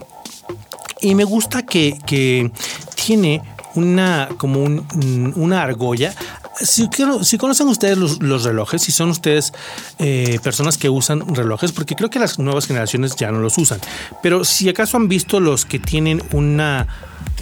Y 1.00 1.14
me 1.14 1.25
gusta 1.25 1.64
que, 1.64 1.99
que 2.07 2.50
tiene 2.95 3.43
una 3.75 4.28
como 4.38 4.64
una 4.64 5.62
argolla 5.62 6.14
si, 6.61 6.88
si 7.23 7.38
conocen 7.38 7.69
ustedes 7.69 7.99
los, 7.99 8.45
relojes, 8.45 8.83
si 8.83 8.93
son 8.93 9.11
ustedes 9.11 9.52
eh, 9.99 10.38
personas 10.43 10.76
que 10.78 10.88
usan 10.88 11.35
relojes, 11.35 11.73
porque 11.73 11.95
creo 11.95 12.11
que 12.11 12.19
las 12.19 12.38
nuevas 12.38 12.67
generaciones 12.67 13.17
ya 13.17 13.31
no 13.31 13.40
los 13.40 13.59
usan, 13.59 13.81
pero 14.23 14.45
si 14.45 14.69
acaso 14.69 14.97
han 14.97 15.09
visto 15.09 15.40
los 15.40 15.64
que 15.64 15.78
tienen 15.78 16.23
una, 16.33 16.87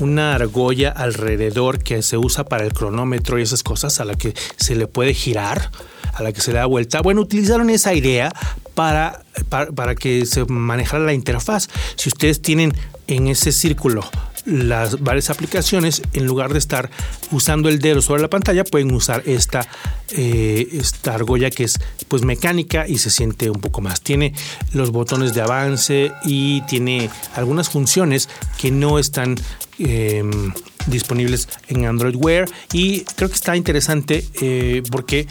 una 0.00 0.34
argolla 0.34 0.90
alrededor 0.90 1.82
que 1.82 2.02
se 2.02 2.16
usa 2.16 2.44
para 2.44 2.64
el 2.64 2.72
cronómetro 2.72 3.38
y 3.38 3.42
esas 3.42 3.62
cosas 3.62 4.00
a 4.00 4.04
la 4.04 4.14
que 4.14 4.34
se 4.56 4.74
le 4.74 4.86
puede 4.86 5.14
girar, 5.14 5.70
a 6.12 6.22
la 6.22 6.32
que 6.32 6.40
se 6.40 6.52
le 6.52 6.58
da 6.58 6.66
vuelta. 6.66 7.00
Bueno, 7.02 7.20
utilizaron 7.20 7.70
esa 7.70 7.94
idea 7.94 8.32
para, 8.74 9.22
para, 9.48 9.70
para 9.72 9.94
que 9.94 10.26
se 10.26 10.44
manejara 10.46 11.04
la 11.04 11.12
interfaz. 11.12 11.68
Si 11.96 12.08
ustedes 12.08 12.40
tienen 12.42 12.74
en 13.06 13.28
ese 13.28 13.52
círculo 13.52 14.08
las 14.46 15.02
varias 15.02 15.28
aplicaciones, 15.28 16.02
en 16.12 16.24
lugar 16.24 16.52
de 16.52 16.58
estar 16.58 16.88
usando 17.32 17.68
el 17.68 17.80
dedo 17.80 18.00
sobre 18.00 18.22
la 18.22 18.30
pantalla, 18.30 18.64
pueden 18.64 18.92
usar 18.92 19.22
esta, 19.26 19.68
eh, 20.10 20.68
esta 20.72 21.14
argolla 21.14 21.50
que 21.50 21.64
es 21.64 21.78
pues 22.08 22.22
mecánica 22.22 22.86
y 22.86 22.98
se 22.98 23.10
siente 23.10 23.50
un 23.50 23.60
poco 23.60 23.80
más. 23.80 24.00
Tiene 24.00 24.32
los 24.72 24.92
botones 24.92 25.34
de 25.34 25.42
avance 25.42 26.12
y 26.24 26.62
tiene 26.62 27.10
algunas 27.34 27.68
funciones 27.68 28.28
que 28.58 28.70
no 28.70 28.98
están 28.98 29.34
em, 29.78 30.52
disponibles 30.86 31.48
en 31.68 31.84
Android 31.84 32.14
Wear 32.14 32.48
y 32.72 33.00
creo 33.16 33.28
que 33.28 33.34
está 33.34 33.56
interesante 33.56 34.24
eh, 34.40 34.82
porque 34.90 35.26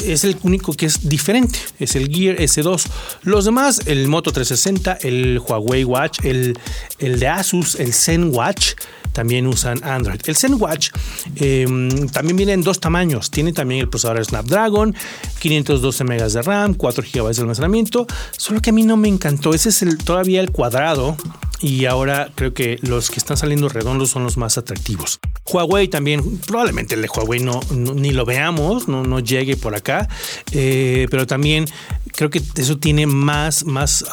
es 0.00 0.24
el 0.24 0.36
único 0.42 0.72
que 0.72 0.86
es 0.86 1.08
diferente, 1.08 1.58
es 1.78 1.96
el 1.96 2.08
Gear 2.08 2.36
S2. 2.36 2.86
Los 3.22 3.44
demás, 3.44 3.82
el 3.86 4.08
Moto 4.08 4.32
360, 4.32 4.98
el 5.02 5.38
Huawei 5.38 5.84
Watch, 5.84 6.24
el, 6.24 6.58
el 6.98 7.20
de 7.20 7.28
Asus, 7.28 7.76
el 7.76 7.92
Zen 7.92 8.34
Watch, 8.34 8.74
también 9.12 9.46
usan 9.46 9.82
Android. 9.84 10.20
El 10.24 10.36
Zen 10.36 10.54
Watch 10.60 10.90
em, 11.36 12.08
también 12.08 12.36
viene 12.36 12.52
en 12.52 12.62
dos 12.62 12.80
tamaños. 12.80 13.30
Tiene 13.30 13.52
también 13.52 13.80
el 13.80 13.88
procesador 13.88 14.24
Snapdragon, 14.24 14.94
512 15.38 16.04
MB 16.04 16.32
de 16.32 16.42
RAM, 16.42 16.74
4 16.74 17.04
GB 17.12 17.34
de 17.34 17.40
almacenamiento. 17.40 18.06
Solo 18.36 18.60
que 18.60 18.70
a 18.70 18.72
mí 18.72 18.82
no 18.82 18.96
me 18.96 19.08
encantó. 19.08 19.54
Ese 19.54 19.68
es 19.68 19.82
el, 19.82 19.98
todavía 19.98 20.40
el 20.40 20.50
cuadrado 20.50 21.16
y 21.62 21.84
ahora 21.84 22.30
creo 22.34 22.52
que 22.52 22.78
los 22.82 23.10
que 23.10 23.18
están 23.18 23.36
saliendo 23.36 23.68
redondos 23.68 24.10
son 24.10 24.24
los 24.24 24.36
más 24.36 24.58
atractivos. 24.58 25.20
Huawei 25.50 25.88
también, 25.88 26.38
probablemente 26.38 26.96
el 26.96 27.02
de 27.02 27.08
Huawei 27.08 27.40
no, 27.40 27.60
ni 27.70 28.10
lo 28.10 28.24
veamos, 28.24 28.88
no, 28.88 29.04
no 29.04 29.20
llegue 29.20 29.56
por 29.56 29.74
acá, 29.74 30.08
eh, 30.50 31.06
pero 31.10 31.26
también 31.26 31.66
creo 32.12 32.30
que 32.30 32.42
eso 32.56 32.78
tiene 32.78 33.06
más, 33.06 33.64
más 33.64 34.04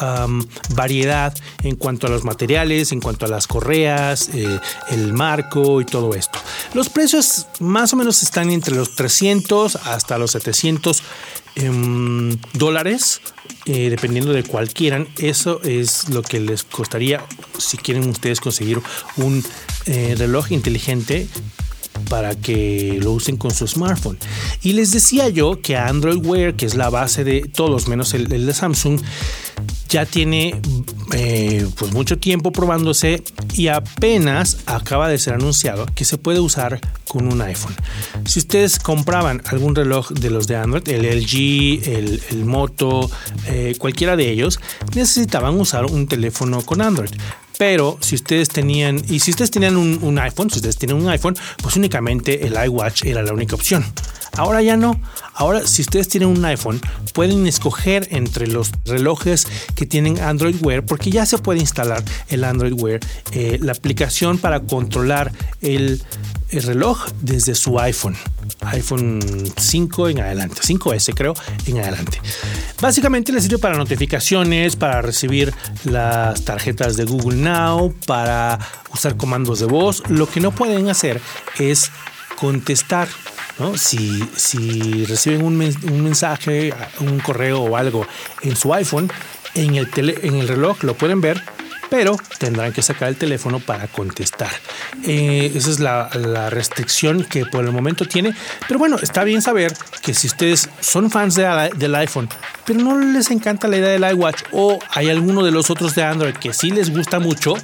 variedad 0.74 1.34
en 1.62 1.76
cuanto 1.76 2.06
a 2.06 2.10
los 2.10 2.24
materiales, 2.24 2.92
en 2.92 3.00
cuanto 3.00 3.26
a 3.26 3.28
las 3.28 3.46
correas, 3.46 4.30
eh, 4.34 4.58
el 4.90 5.12
marco 5.12 5.80
y 5.80 5.84
todo 5.84 6.14
esto. 6.14 6.38
Los 6.74 6.88
precios 6.88 7.46
más 7.58 7.92
o 7.92 7.96
menos 7.96 8.22
están 8.22 8.50
entre 8.50 8.74
los 8.74 8.94
300 8.94 9.76
hasta 9.76 10.18
los 10.18 10.32
700 10.32 11.02
em, 11.56 12.36
dólares 12.52 13.20
eh, 13.66 13.90
dependiendo 13.90 14.32
de 14.32 14.42
cuál 14.44 14.72
quieran. 14.72 15.08
Eso 15.18 15.60
es 15.62 16.08
lo 16.08 16.22
que 16.22 16.40
les 16.40 16.62
costaría 16.62 17.24
si 17.58 17.76
quieren 17.76 18.08
ustedes 18.08 18.40
conseguir 18.40 18.80
un 19.16 19.44
eh, 19.86 20.14
reloj 20.16 20.52
inteligente 20.52 21.28
para 22.08 22.34
que 22.34 22.98
lo 23.02 23.12
usen 23.12 23.36
con 23.36 23.50
su 23.50 23.66
smartphone. 23.66 24.18
Y 24.62 24.72
les 24.72 24.92
decía 24.92 25.28
yo 25.28 25.60
que 25.60 25.76
Android 25.76 26.24
Wear, 26.24 26.54
que 26.54 26.66
es 26.66 26.74
la 26.74 26.90
base 26.90 27.24
de 27.24 27.42
todos 27.42 27.88
menos 27.88 28.14
el, 28.14 28.28
de 28.28 28.54
Samsung, 28.54 29.00
ya 29.88 30.06
tiene 30.06 30.54
eh, 31.12 31.66
pues 31.76 31.92
mucho 31.92 32.18
tiempo 32.18 32.52
probándose 32.52 33.22
y 33.54 33.68
apenas 33.68 34.58
acaba 34.66 35.08
de 35.08 35.18
ser 35.18 35.34
anunciado 35.34 35.86
que 35.94 36.04
se 36.04 36.16
puede 36.16 36.40
usar 36.40 36.80
con 37.08 37.30
un 37.30 37.42
iPhone. 37.42 37.74
Si 38.24 38.38
ustedes 38.38 38.78
compraban 38.78 39.42
algún 39.46 39.74
reloj 39.74 40.10
de 40.10 40.30
los 40.30 40.46
de 40.46 40.56
Android, 40.56 40.88
el 40.88 41.02
LG, 41.02 41.88
el, 42.30 42.44
Moto, 42.44 43.10
eh, 43.46 43.74
cualquiera 43.78 44.16
de 44.16 44.30
ellos, 44.30 44.60
necesitaban 44.94 45.58
usar 45.58 45.86
un 45.86 46.06
teléfono 46.06 46.62
con 46.62 46.80
Android. 46.80 47.10
Pero 47.60 47.98
si 48.00 48.14
ustedes 48.14 48.48
tenían, 48.48 49.02
y 49.06 49.20
si 49.20 49.32
ustedes 49.32 49.50
tenían 49.50 49.76
un, 49.76 50.18
iPhone, 50.18 50.48
si 50.48 50.56
ustedes 50.56 50.78
tienen 50.78 50.96
un 50.96 51.10
iPhone, 51.10 51.36
pues 51.62 51.76
únicamente 51.76 52.46
el 52.46 52.54
iWatch 52.54 53.04
era 53.04 53.22
la 53.22 53.34
única 53.34 53.54
opción. 53.54 53.84
Ahora 54.38 54.62
ya 54.62 54.78
no. 54.78 54.98
Ahora, 55.40 55.66
si 55.66 55.80
ustedes 55.80 56.06
tienen 56.06 56.28
un 56.28 56.44
iPhone, 56.44 56.82
pueden 57.14 57.46
escoger 57.46 58.06
entre 58.10 58.46
los 58.46 58.72
relojes 58.84 59.46
que 59.74 59.86
tienen 59.86 60.20
Android 60.20 60.56
Wear, 60.60 60.84
porque 60.84 61.10
ya 61.10 61.24
se 61.24 61.38
puede 61.38 61.60
instalar 61.60 62.04
el 62.28 62.44
Android 62.44 62.74
Wear, 62.74 63.00
eh, 63.32 63.58
la 63.58 63.72
aplicación 63.72 64.36
para 64.36 64.60
controlar 64.60 65.32
el, 65.62 66.02
el 66.50 66.62
reloj 66.62 67.06
desde 67.22 67.54
su 67.54 67.80
iPhone 67.80 68.16
iPhone 68.66 69.20
5 69.56 70.08
en 70.10 70.20
adelante, 70.20 70.60
5S 70.60 71.14
creo 71.14 71.34
en 71.66 71.78
adelante. 71.78 72.20
Básicamente 72.78 73.32
le 73.32 73.40
sirve 73.40 73.56
para 73.56 73.76
notificaciones, 73.76 74.76
para 74.76 75.00
recibir 75.00 75.54
las 75.84 76.44
tarjetas 76.44 76.96
de 76.96 77.04
Google 77.04 77.38
Now, 77.38 77.94
para 78.06 78.58
usar 78.92 79.16
comandos 79.16 79.60
de 79.60 79.66
voz. 79.66 80.02
Lo 80.08 80.28
que 80.28 80.40
no 80.40 80.50
pueden 80.52 80.90
hacer 80.90 81.20
es 81.58 81.90
contestar. 82.38 83.08
Si, 83.76 84.24
si, 84.36 85.04
reciben 85.04 85.44
un, 85.44 85.56
mensaje, 85.56 86.72
un 87.00 87.18
correo 87.20 87.60
o 87.60 87.76
algo 87.76 88.06
en 88.42 88.56
su 88.56 88.72
iPhone, 88.72 89.10
en 89.54 89.74
el, 89.74 89.88
en 90.22 90.36
el 90.36 90.48
reloj 90.48 90.82
lo 90.82 90.94
pueden 90.94 91.20
ver, 91.20 91.42
pero 91.90 92.16
tendrán 92.38 92.72
que 92.72 92.80
sacar 92.80 93.08
el 93.08 93.16
teléfono 93.16 93.60
para 93.60 93.88
contestar. 93.88 94.50
Eh, 95.04 95.52
esa 95.54 95.70
es 95.70 95.80
la, 95.80 96.08
restricción 96.50 97.24
que 97.24 97.44
por 97.44 97.64
el 97.64 97.72
momento 97.72 98.06
tiene. 98.06 98.34
Pero 98.66 98.78
bueno, 98.78 98.96
está 99.02 99.24
bien 99.24 99.42
saber 99.42 99.74
que 100.00 100.14
si 100.14 100.28
ustedes 100.28 100.68
son 100.80 101.10
fans 101.10 101.34
del 101.34 101.94
iPhone, 101.96 102.28
pero 102.64 102.80
no 102.80 102.98
les 102.98 103.30
encanta 103.30 103.68
la 103.68 103.76
idea 103.76 103.88
del 103.90 104.08
iWatch 104.12 104.42
o 104.52 104.78
hay 104.90 105.10
alguno 105.10 105.44
de 105.44 105.50
los 105.50 105.70
otros 105.70 105.94
de 105.94 106.04
Android 106.04 106.34
que 106.34 106.52
sí 106.52 106.70
les 106.70 106.90
gusta 106.90 107.18
mucho, 107.18 107.54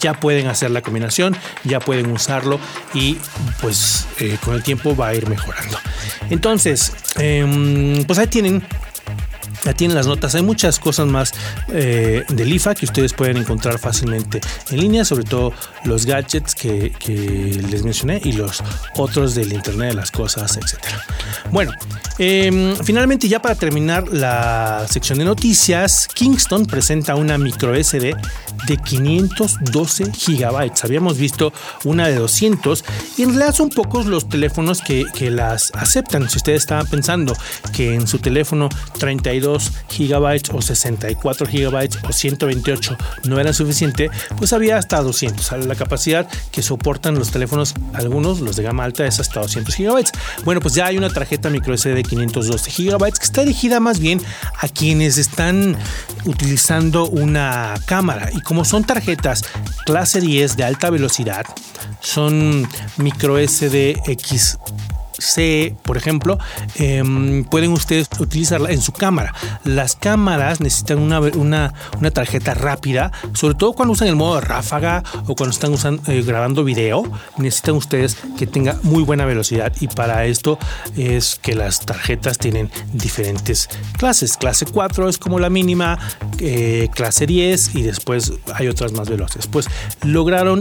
ya 0.00 0.14
pueden 0.14 0.48
hacer 0.48 0.70
la 0.70 0.82
combinación, 0.82 1.36
ya 1.64 1.80
pueden 1.80 2.10
usarlo 2.10 2.58
y 2.92 3.18
pues 3.60 4.06
eh, 4.18 4.36
con 4.44 4.54
el 4.54 4.62
tiempo 4.62 4.96
va 4.96 5.08
a 5.08 5.14
ir 5.14 5.28
mejorando. 5.28 5.78
Entonces, 6.30 6.92
em, 7.16 8.04
pues 8.04 8.18
ahí 8.18 8.26
tienen 8.26 8.62
ya 9.64 9.74
tienen 9.74 9.96
las 9.96 10.06
notas. 10.06 10.34
Hay 10.34 10.42
muchas 10.42 10.78
cosas 10.78 11.06
más 11.06 11.32
eh, 11.68 12.24
del 12.28 12.52
IFA 12.52 12.74
que 12.74 12.86
ustedes 12.86 13.12
pueden 13.12 13.36
encontrar 13.36 13.78
fácilmente 13.78 14.40
en 14.70 14.80
línea, 14.80 15.04
sobre 15.04 15.24
todo 15.24 15.52
los 15.84 16.06
gadgets 16.06 16.54
que, 16.54 16.92
les 17.70 17.82
mencioné 17.82 18.20
y 18.24 18.32
los 18.32 18.62
otros 18.96 19.34
del 19.34 19.52
Internet 19.52 19.90
de 19.90 19.94
las 19.94 20.10
Cosas, 20.10 20.56
etcétera. 20.56 21.02
Bueno, 21.50 21.72
em, 22.18 22.74
finalmente 22.76 23.28
ya 23.28 23.40
para 23.40 23.54
terminar 23.54 24.08
la 24.08 24.86
sección 24.88 25.18
de 25.18 25.24
noticias, 25.24 26.08
Kingston 26.12 26.66
presenta 26.66 27.14
una 27.14 27.38
micro 27.38 27.74
SD 27.74 28.14
de 28.66 28.76
512 28.76 30.12
gigabytes. 30.12 30.84
Habíamos 30.84 31.18
visto 31.18 31.52
una 31.84 32.08
de 32.08 32.16
200 32.16 32.84
y 33.16 33.22
en 33.22 33.30
realidad 33.30 33.54
son 33.54 33.70
pocos 33.70 34.06
los 34.06 34.28
teléfonos 34.28 34.80
que, 34.80 35.06
las 35.28 35.72
aceptan. 35.74 36.28
Si 36.30 36.38
ustedes 36.38 36.62
estaban 36.62 36.86
pensando 36.86 37.36
que 37.74 37.94
en 37.94 38.06
su 38.06 38.18
teléfono 38.18 38.70
32 38.98 39.72
gigabytes 39.88 40.50
o 40.54 40.62
64 40.62 41.46
gigabytes 41.46 41.98
o 42.08 42.12
128 42.12 42.96
no 43.24 43.38
era 43.38 43.52
suficiente, 43.52 44.10
pues 44.38 44.52
había 44.52 44.78
hasta 44.78 45.02
200. 45.02 45.66
La 45.66 45.74
capacidad 45.74 46.28
que 46.50 46.62
soportan 46.62 47.16
los 47.16 47.30
teléfonos, 47.30 47.74
algunos, 47.92 48.40
los 48.40 48.56
de 48.56 48.62
gama 48.62 48.84
alta, 48.84 49.06
es 49.06 49.20
hasta 49.20 49.40
200 49.40 49.74
gigabytes. 49.74 50.12
Bueno, 50.44 50.60
pues 50.60 50.74
ya 50.74 50.86
hay 50.86 50.96
una 50.96 51.10
tarjeta 51.10 51.50
micro 51.50 51.76
SD 51.76 52.07
512 52.08 52.70
gigabytes 52.70 53.18
que 53.18 53.24
está 53.24 53.42
dirigida 53.42 53.80
más 53.80 54.00
bien 54.00 54.20
a 54.58 54.68
quienes 54.68 55.18
están 55.18 55.76
utilizando 56.24 57.06
una 57.06 57.74
cámara. 57.86 58.30
Y 58.34 58.40
como 58.40 58.64
son 58.64 58.84
tarjetas 58.84 59.42
clase 59.84 60.20
10 60.20 60.56
de 60.56 60.64
alta 60.64 60.90
velocidad, 60.90 61.44
son 62.00 62.68
micro 62.96 63.38
SD 63.38 64.02
C, 65.18 65.76
por 65.82 65.96
ejemplo, 65.96 66.38
em, 66.76 67.44
pueden 67.44 67.72
ustedes 67.72 68.08
utilizarla 68.18 68.70
en 68.70 68.80
su 68.80 68.92
cámara. 68.92 69.34
Las 69.64 69.96
cámaras 69.96 70.60
necesitan 70.60 70.98
una, 70.98 71.20
una, 71.20 71.72
tarjeta 72.12 72.54
rápida, 72.54 73.12
sobre 73.34 73.54
todo 73.54 73.74
cuando 73.74 73.92
usan 73.92 74.08
el 74.08 74.16
modo 74.16 74.36
de 74.36 74.40
ráfaga 74.40 75.02
o 75.26 75.34
cuando 75.34 75.50
están 75.50 75.72
usando, 75.72 76.10
eh, 76.10 76.22
grabando 76.22 76.64
video, 76.64 77.04
necesitan 77.36 77.74
ustedes 77.74 78.16
que 78.38 78.46
tenga 78.46 78.78
muy 78.82 79.02
buena 79.02 79.24
velocidad 79.24 79.72
y 79.80 79.88
para 79.88 80.24
esto 80.24 80.58
es 80.96 81.38
que 81.40 81.54
las 81.54 81.80
tarjetas 81.80 82.38
tienen 82.38 82.70
diferentes 82.92 83.68
clases. 83.98 84.36
Clase 84.36 84.66
4 84.66 85.08
es 85.08 85.18
como 85.18 85.38
la 85.38 85.50
mínima, 85.50 85.98
eh, 86.38 86.88
clase 86.94 87.26
10 87.26 87.74
y 87.74 87.82
después 87.82 88.32
hay 88.54 88.68
otras 88.68 88.92
más 88.92 89.08
veloces. 89.08 89.46
Pues 89.46 89.68
lograron 90.02 90.60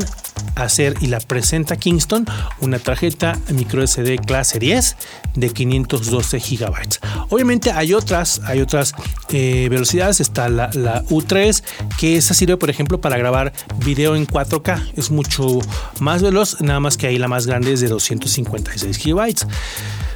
hacer 0.56 0.96
y 1.02 1.08
la 1.08 1.20
presenta 1.20 1.78
Kingston 1.78 2.26
una 2.60 2.80
tarjeta 2.80 3.38
micro 3.54 3.86
SD 3.86 4.18
clase 4.26 4.60
10 4.60 4.96
de 5.36 5.50
512 5.50 6.40
gigabytes. 6.40 7.00
Obviamente 7.30 7.72
hay 7.72 7.94
otras, 7.94 8.42
hay 8.46 8.62
otras 8.62 8.94
eh, 9.30 9.68
velocidades. 9.70 10.20
Está 10.20 10.50
la, 10.50 10.70
la, 10.74 11.04
U3 11.06 11.64
que 12.00 12.18
esa 12.18 12.34
sirve 12.34 12.58
por 12.58 12.70
ejemplo 12.70 13.00
para 13.00 13.18
grabar 13.18 13.54
video 13.78 14.16
en 14.16 14.28
4K. 14.28 14.94
Es 14.96 15.12
mucho 15.12 15.60
más 16.00 16.22
veloz, 16.22 16.62
nada 16.62 16.80
más 16.80 16.98
que 16.98 17.08
ahí 17.08 17.18
la 17.18 17.28
más 17.28 17.46
grande 17.46 17.74
es 17.74 17.82
de 17.82 17.88
256 17.88 18.98
gigabytes. 18.98 19.48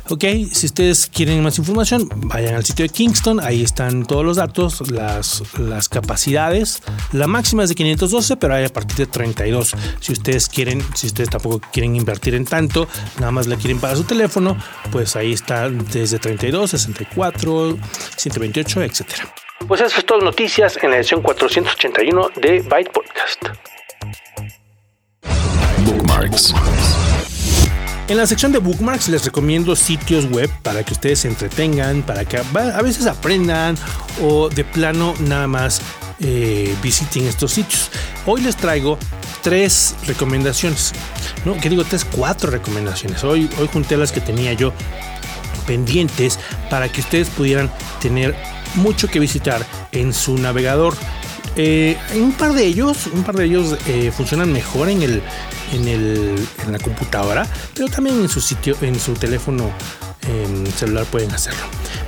Ok, 0.10 0.24
si 0.52 0.66
ustedes 0.66 1.08
quieren 1.08 1.42
más 1.44 1.58
información, 1.58 2.10
vayan 2.16 2.56
al 2.56 2.66
sitio 2.66 2.84
de 2.84 2.90
Kingston, 2.90 3.40
ahí 3.40 3.64
están 3.64 4.06
todos 4.06 4.26
los 4.26 4.38
datos, 4.38 4.92
las, 4.92 5.44
las 5.58 5.90
capacidades. 5.90 6.82
La 7.12 7.28
máxima 7.28 7.64
es 7.64 7.70
de 7.70 7.76
512, 7.76 8.38
pero 8.38 8.56
hay 8.56 8.66
a 8.66 8.70
partir 8.70 8.98
de 8.98 9.06
32. 9.06 9.76
Si 10.00 10.12
ustedes 10.12 10.50
quieren, 10.50 10.84
si 10.96 11.08
ustedes 11.08 11.30
tampoco 11.30 11.62
quieren 11.72 11.96
invertir 11.96 12.36
en 12.36 12.46
tanto, 12.46 12.88
nada 13.20 13.32
más 13.32 13.48
la 13.48 13.56
quieren 13.56 13.80
para 13.80 13.96
su 13.96 14.04
teléfono, 14.04 14.58
pues 14.92 15.16
ahí 15.16 15.34
está 15.34 15.70
desde 15.70 16.20
32, 16.20 16.72
64, 16.72 17.78
128, 18.18 18.84
etcétera. 18.84 19.34
Pues 19.68 19.82
eso 19.82 20.00
es 20.00 20.06
todo 20.06 20.20
noticias 20.20 20.78
en 20.82 20.90
la 20.90 20.98
edición 20.98 21.22
481 21.22 22.30
de 22.42 22.62
Byte 22.62 22.92
Podcast. 22.92 23.46
Bookmarks. 25.86 26.54
En 28.08 28.18
la 28.18 28.28
sección 28.28 28.52
de 28.52 28.60
bookmarks 28.60 29.08
les 29.08 29.24
recomiendo 29.24 29.76
sitios 29.76 30.30
web 30.30 30.50
para 30.64 30.84
que 30.84 30.94
ustedes 30.94 31.20
se 31.20 31.30
entretengan, 31.30 32.04
para 32.04 32.26
que 32.26 32.38
a 32.38 32.82
veces 32.82 33.06
aprendan 33.08 33.78
o 34.22 34.50
de 34.50 34.66
plano 34.66 35.14
nada 35.20 35.48
más 35.48 35.82
eh, 36.20 36.76
visiten 36.84 37.26
estos 37.26 37.54
sitios. 37.54 37.90
Hoy 38.26 38.42
les 38.42 38.58
traigo 38.58 38.98
tres 39.42 39.96
recomendaciones, 40.06 40.94
no, 41.46 41.58
que 41.58 41.70
digo 41.70 41.84
tres, 41.86 42.06
cuatro 42.06 42.52
recomendaciones. 42.52 43.24
Hoy, 43.24 43.50
hoy 43.60 43.70
junté 43.72 43.96
las 43.98 44.12
que 44.12 44.22
tenía 44.22 44.54
yo 44.54 44.74
pendientes 45.66 46.38
para 46.70 46.90
que 46.90 47.02
ustedes 47.02 47.30
pudieran 47.30 47.72
tener 48.02 48.36
mucho 48.76 49.08
que 49.08 49.20
visitar 49.20 49.66
en 49.92 50.14
su 50.14 50.38
navegador. 50.38 50.96
Eh, 51.56 51.98
un 52.16 52.32
par 52.32 52.54
de 52.54 52.66
ellos, 52.66 53.08
un 53.08 53.24
par 53.24 53.36
de 53.36 53.46
ellos 53.46 53.78
eh, 53.88 54.12
funcionan 54.16 54.52
mejor 54.54 54.90
en 54.90 55.02
el, 55.02 55.22
en, 55.74 55.88
el, 55.88 56.48
en 56.66 56.72
la 56.72 56.80
computadora, 56.80 57.46
pero 57.74 57.88
también 57.90 58.20
en 58.22 58.30
su 58.30 58.40
sitio, 58.40 58.76
en 58.82 59.00
su 59.00 59.14
teléfono 59.14 59.72
celular 60.76 61.06
pueden 61.06 61.32
hacerlo. 61.32 61.62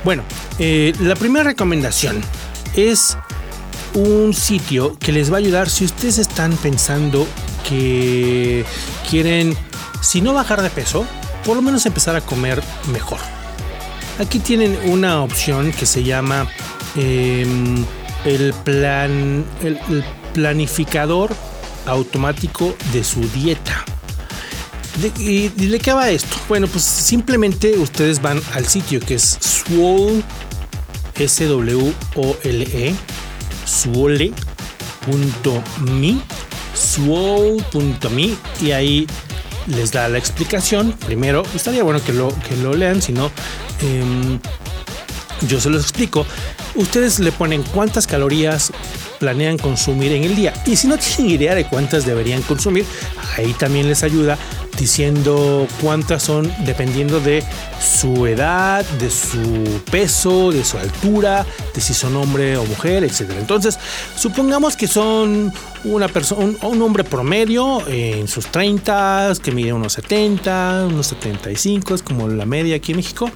Bueno, 0.04 0.22
eh, 0.58 0.92
la 1.00 1.16
primera 1.16 1.44
recomendación 1.44 2.20
es 2.76 3.16
un 3.94 4.34
sitio 4.34 4.96
que 4.98 5.12
les 5.12 5.30
va 5.30 5.36
a 5.36 5.38
ayudar 5.38 5.70
si 5.70 5.84
ustedes 5.84 6.18
están 6.18 6.56
pensando 6.56 7.26
que 7.68 8.64
quieren, 9.08 9.56
si 10.00 10.20
no 10.20 10.34
bajar 10.34 10.62
de 10.62 10.70
peso, 10.70 11.06
por 11.44 11.56
lo 11.56 11.62
menos 11.62 11.86
empezar 11.86 12.16
a 12.16 12.20
comer 12.20 12.62
mejor. 12.92 13.18
Aquí 14.18 14.38
tienen 14.38 14.78
una 14.84 15.22
opción 15.22 15.72
que 15.72 15.86
se 15.86 16.02
llama 16.04 16.46
em, 16.96 17.84
el 18.24 18.52
plan, 18.64 19.44
el 19.62 20.04
planificador 20.32 21.34
automático 21.86 22.74
de 22.92 23.04
su 23.04 23.20
dieta. 23.30 23.84
¿Y 25.18 25.48
de 25.48 25.80
qué 25.80 25.92
va 25.92 26.10
esto? 26.10 26.36
Bueno, 26.48 26.68
pues 26.68 26.84
simplemente 26.84 27.76
ustedes 27.78 28.22
van 28.22 28.40
al 28.52 28.64
sitio 28.66 29.00
que 29.00 29.14
es 29.16 29.38
Swole, 29.40 30.22
S-W-O-L-E, 31.16 32.94
swole.me, 33.66 34.32
swole.me, 36.74 38.36
y 38.60 38.70
ahí 38.70 39.06
les 39.66 39.90
da 39.90 40.08
la 40.08 40.18
explicación. 40.18 40.92
Primero, 40.92 41.42
estaría 41.54 41.82
bueno 41.82 42.02
que 42.04 42.12
lo, 42.12 42.28
que 42.28 42.56
lo 42.56 42.72
lean, 42.74 43.02
si 43.02 43.12
no, 43.12 43.32
em, 43.80 44.38
yo 45.48 45.60
se 45.60 45.70
los 45.70 45.82
explico. 45.82 46.24
Ustedes 46.74 47.20
le 47.20 47.32
ponen 47.32 47.62
cuántas 47.62 48.06
calorías 48.06 48.72
planean 49.18 49.58
consumir 49.58 50.12
en 50.12 50.24
el 50.24 50.34
día. 50.34 50.52
Y 50.66 50.76
si 50.76 50.86
no 50.86 50.98
tienen 50.98 51.34
idea 51.34 51.54
de 51.54 51.66
cuántas 51.66 52.04
deberían 52.04 52.42
consumir, 52.42 52.84
ahí 53.36 53.52
también 53.54 53.88
les 53.88 54.02
ayuda 54.02 54.38
diciendo 54.78 55.66
cuántas 55.80 56.22
son 56.22 56.52
dependiendo 56.64 57.20
de 57.20 57.44
su 57.80 58.26
edad, 58.26 58.84
de 58.98 59.10
su 59.10 59.82
peso, 59.90 60.50
de 60.50 60.64
su 60.64 60.78
altura, 60.78 61.46
de 61.74 61.80
si 61.80 61.94
son 61.94 62.16
hombre 62.16 62.56
o 62.56 62.64
mujer, 62.64 63.04
etc. 63.04 63.30
Entonces, 63.38 63.78
supongamos 64.16 64.76
que 64.76 64.88
son 64.88 65.52
una 65.84 66.08
persona, 66.08 66.56
un, 66.62 66.82
hombre 66.82 67.04
promedio 67.04 67.86
en 67.86 68.26
sus 68.28 68.46
30, 68.46 69.32
que 69.42 69.52
mide 69.52 69.72
unos 69.72 69.92
70, 69.94 70.86
unos 70.88 71.06
75, 71.08 71.94
es 71.94 72.02
como 72.02 72.28
la 72.28 72.46
media 72.46 72.76
aquí 72.76 72.92
en 72.92 72.96
México. 72.96 73.30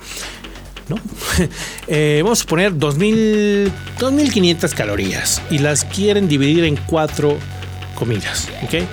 Eh, 1.90 2.20
vamos 2.22 2.42
a 2.42 2.44
poner 2.44 2.76
2000, 2.76 3.72
2500 3.98 4.74
calorías 4.74 5.40
y 5.50 5.58
las 5.58 5.86
quieren 5.86 6.28
dividir 6.28 6.64
en 6.64 6.76
cuatro 6.76 7.38
comidas, 7.94 8.48
¿ok? 8.62 8.84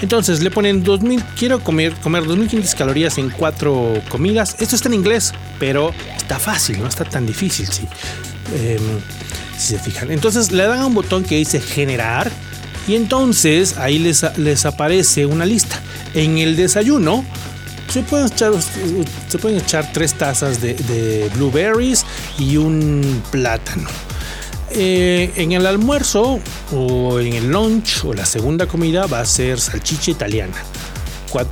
Entonces 0.00 0.40
le 0.40 0.50
ponen 0.50 0.84
2000, 0.84 1.22
quiero 1.36 1.58
comer, 1.60 1.92
comer 1.94 2.24
2500 2.24 2.74
calorías 2.76 3.18
en 3.18 3.30
cuatro 3.30 4.00
comidas. 4.08 4.56
Esto 4.60 4.76
está 4.76 4.88
en 4.88 4.94
inglés, 4.94 5.34
pero 5.58 5.92
está 6.16 6.38
fácil, 6.38 6.80
no 6.80 6.86
está 6.86 7.04
tan 7.04 7.26
difícil, 7.26 7.68
em, 8.54 8.80
si 9.58 9.74
se 9.74 9.78
fijan. 9.78 10.12
Entonces 10.12 10.52
le 10.52 10.64
dan 10.64 10.78
a 10.78 10.86
un 10.86 10.94
botón 10.94 11.24
que 11.24 11.36
dice 11.36 11.60
generar 11.60 12.30
y 12.86 12.94
entonces 12.94 13.76
ahí 13.78 13.98
les, 13.98 14.24
les 14.38 14.64
aparece 14.64 15.26
una 15.26 15.44
lista. 15.44 15.80
En 16.14 16.38
el 16.38 16.54
desayuno 16.56 17.24
se 17.88 18.02
pueden 18.02 18.26
echar, 18.26 18.52
se 19.28 19.38
pueden 19.38 19.58
echar 19.58 19.92
tres 19.92 20.14
tazas 20.14 20.60
de, 20.60 21.30
blueberries 21.34 22.04
y 22.38 22.56
un 22.56 23.22
plátano. 23.30 23.88
Eh, 24.70 25.32
en 25.36 25.52
el 25.52 25.66
almuerzo 25.66 26.40
o 26.72 27.20
en 27.20 27.34
el 27.34 27.50
lunch 27.50 28.04
o 28.04 28.12
la 28.12 28.26
segunda 28.26 28.66
comida 28.66 29.06
va 29.06 29.20
a 29.20 29.24
ser 29.24 29.60
salchicha 29.60 30.10
italiana, 30.10 30.56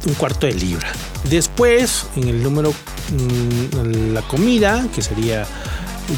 un 0.07 0.15
cuarto 0.15 0.47
de 0.47 0.55
libra. 0.55 0.91
Después, 1.31 2.07
en 2.17 2.29
el 2.29 2.43
número, 2.43 2.73
mm, 2.73 4.13
la 4.13 4.23
comida, 4.23 4.87
que 4.95 5.03
sería 5.03 5.47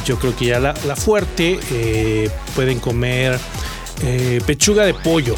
yo 0.04 0.18
creo 0.18 0.36
que 0.36 0.46
ya 0.46 0.60
la, 0.60 0.74
fuerte, 0.96 1.58
eh, 1.70 2.30
pueden 2.54 2.80
comer 2.80 3.38
eh, 4.02 4.40
pechuga 4.46 4.84
de 4.84 4.94
pollo, 4.94 5.34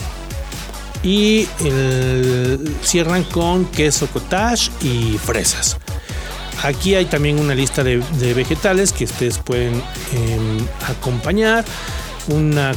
y 1.03 1.49
cierran 2.83 3.25
con 3.25 3.65
queso 3.67 4.07
cottage 4.09 4.71
y 4.83 5.19
fresas. 5.19 5.77
aquí 6.63 6.95
hay 6.95 7.05
también 7.05 7.39
una 7.39 7.55
lista 7.55 7.85
de, 7.85 7.99
vegetales 8.35 8.93
que 8.93 9.05
ustedes 9.05 9.39
pueden 9.39 9.75
em, 9.75 10.67
acompañar. 10.89 11.65
Una, 12.29 12.73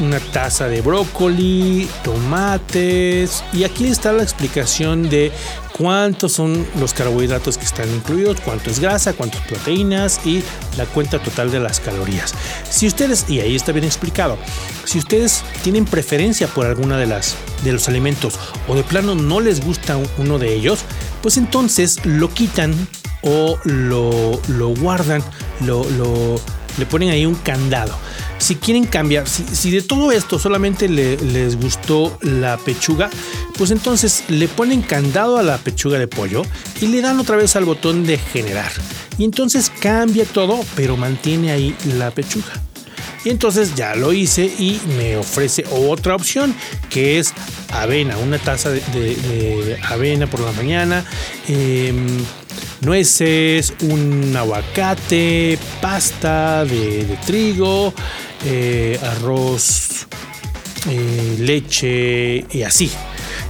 una 0.00 0.20
taza 0.20 0.68
de 0.68 0.82
brócoli, 0.82 1.88
tomates. 2.04 3.42
Y 3.52 3.64
aquí 3.64 3.86
está 3.86 4.12
la 4.12 4.22
explicación 4.22 5.08
de 5.08 5.32
cuántos 5.80 6.32
son 6.32 6.66
los 6.78 6.92
carbohidratos 6.92 7.56
que 7.56 7.64
están 7.64 7.88
incluidos, 7.88 8.38
cuánto 8.42 8.68
es 8.68 8.80
grasa, 8.80 9.14
cuántas 9.14 9.40
proteínas 9.46 10.20
y 10.26 10.44
la 10.76 10.84
cuenta 10.84 11.18
total 11.18 11.50
de 11.50 11.58
las 11.58 11.80
calorías. 11.80 12.34
Si 12.68 12.86
ustedes, 12.86 13.24
y 13.30 13.40
ahí 13.40 13.56
está 13.56 13.72
bien 13.72 13.86
explicado, 13.86 14.36
si 14.84 14.98
ustedes 14.98 15.42
tienen 15.62 15.86
preferencia 15.86 16.48
por 16.48 16.66
alguna 16.66 16.98
de 16.98 17.06
las 17.06 17.34
de 17.64 17.72
los 17.72 17.88
alimentos 17.88 18.38
o 18.68 18.74
de 18.74 18.82
plano 18.82 19.14
no 19.14 19.40
les 19.40 19.64
gusta 19.64 19.96
uno 20.18 20.38
de 20.38 20.54
ellos, 20.54 20.80
pues 21.22 21.38
entonces 21.38 22.04
lo 22.04 22.28
quitan 22.28 22.74
o 23.22 23.58
lo, 23.64 24.38
lo 24.48 24.68
guardan, 24.74 25.22
lo, 25.64 25.88
lo, 25.92 26.38
le 26.76 26.84
ponen 26.84 27.08
ahí 27.08 27.24
un 27.24 27.36
candado 27.36 27.96
si 28.40 28.56
quieren 28.56 28.86
cambiar, 28.86 29.28
si, 29.28 29.70
de 29.70 29.82
todo 29.82 30.10
esto 30.10 30.38
solamente 30.38 30.88
les 30.88 31.56
gustó 31.60 32.18
la 32.22 32.56
pechuga, 32.56 33.10
pues 33.56 33.70
entonces 33.70 34.24
le 34.28 34.48
ponen 34.48 34.82
candado 34.82 35.36
a 35.36 35.42
la 35.42 35.58
pechuga 35.58 35.98
de 35.98 36.08
pollo 36.08 36.42
y 36.80 36.86
le 36.86 37.02
dan 37.02 37.20
otra 37.20 37.36
vez 37.36 37.54
al 37.54 37.66
botón 37.66 38.04
de 38.04 38.18
generar. 38.18 38.72
Y 39.18 39.24
entonces 39.24 39.70
cambia 39.80 40.24
todo, 40.24 40.58
pero 40.74 40.96
mantiene 40.96 41.52
ahí 41.52 41.76
la 41.98 42.10
pechuga. 42.10 42.52
Y 43.24 43.28
entonces 43.28 43.74
ya 43.74 43.94
lo 43.94 44.14
hice 44.14 44.46
y 44.46 44.80
me 44.96 45.18
ofrece 45.18 45.64
otra 45.70 46.14
opción 46.14 46.54
que 46.88 47.18
es 47.18 47.34
avena, 47.70 48.16
una 48.16 48.38
taza 48.38 48.70
de, 48.70 49.78
avena 49.82 50.26
por 50.26 50.40
la 50.40 50.52
mañana, 50.52 51.04
em, 51.46 52.06
nueces, 52.80 53.74
un 53.82 54.34
aguacate, 54.34 55.58
pasta 55.82 56.64
de, 56.64 57.04
de 57.04 57.16
trigo, 57.26 57.92
eh, 58.44 58.98
arroz, 59.02 60.06
eh, 60.88 61.36
leche 61.38 62.46
y 62.50 62.62
así. 62.62 62.90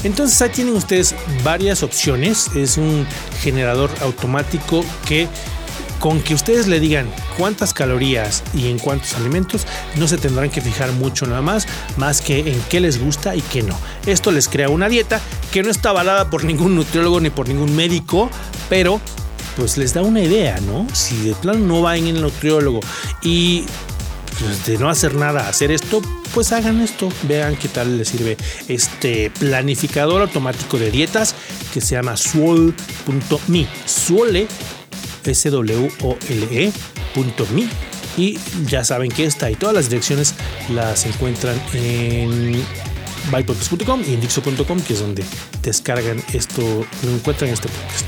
Entonces 0.02 0.40
ahí 0.40 0.50
tienen 0.50 0.74
ustedes 0.74 1.14
varias 1.44 1.82
opciones. 1.82 2.48
Es 2.54 2.76
un 2.76 3.06
generador 3.42 3.90
automático 4.00 4.84
que 5.06 5.28
con 6.00 6.20
que 6.22 6.34
ustedes 6.34 6.66
le 6.66 6.80
digan 6.80 7.08
cuántas 7.36 7.74
calorías 7.74 8.42
y 8.54 8.68
en 8.68 8.78
cuántos 8.78 9.14
alimentos, 9.14 9.66
no 9.96 10.08
se 10.08 10.16
tendrán 10.16 10.50
que 10.50 10.62
fijar 10.62 10.90
mucho 10.92 11.26
nada 11.26 11.42
más, 11.42 11.68
más 11.98 12.22
que 12.22 12.38
en 12.38 12.60
qué 12.70 12.80
les 12.80 12.98
gusta 12.98 13.36
y 13.36 13.42
qué 13.42 13.62
no. 13.62 13.78
Esto 14.06 14.32
les 14.32 14.48
crea 14.48 14.70
una 14.70 14.88
dieta 14.88 15.20
que 15.52 15.62
no 15.62 15.70
está 15.70 15.90
avalada 15.90 16.30
por 16.30 16.44
ningún 16.44 16.74
nutriólogo 16.74 17.20
ni 17.20 17.28
por 17.28 17.48
ningún 17.48 17.76
médico, 17.76 18.30
pero 18.70 18.98
pues 19.56 19.76
les 19.76 19.92
da 19.92 20.02
una 20.02 20.22
idea, 20.22 20.58
¿no? 20.60 20.86
Si 20.94 21.16
de 21.18 21.34
plan 21.34 21.68
no 21.68 21.82
va 21.82 21.98
en 21.98 22.06
el 22.06 22.22
nutriólogo 22.22 22.80
y 23.22 23.66
pues, 24.40 24.66
de 24.66 24.78
no 24.78 24.88
hacer 24.88 25.14
nada, 25.14 25.48
hacer 25.48 25.70
esto, 25.70 26.00
pues 26.34 26.52
hagan 26.52 26.80
esto. 26.80 27.10
Vean 27.24 27.56
qué 27.56 27.68
tal 27.68 27.98
les 27.98 28.08
sirve 28.08 28.36
este 28.68 29.30
planificador 29.38 30.22
automático 30.22 30.78
de 30.78 30.90
dietas 30.90 31.34
que 31.72 31.80
se 31.80 31.94
llama 31.94 32.16
swole.me. 32.16 33.68
Swole, 33.86 34.48
S-W-O-L-E.me. 35.24 36.70
Y 38.16 38.38
ya 38.66 38.82
saben 38.84 39.10
que 39.10 39.24
esta 39.24 39.50
y 39.50 39.54
todas 39.54 39.74
las 39.74 39.88
direcciones 39.88 40.34
las 40.68 41.06
encuentran 41.06 41.60
en 41.74 42.60
bypodcast.com 43.30 44.02
y 44.06 44.14
en 44.14 44.20
dixo.com, 44.20 44.80
que 44.80 44.94
es 44.94 45.00
donde 45.00 45.22
descargan 45.62 46.22
esto, 46.32 46.62
lo 47.04 47.10
encuentran 47.10 47.50
este 47.50 47.68
podcast. 47.68 48.06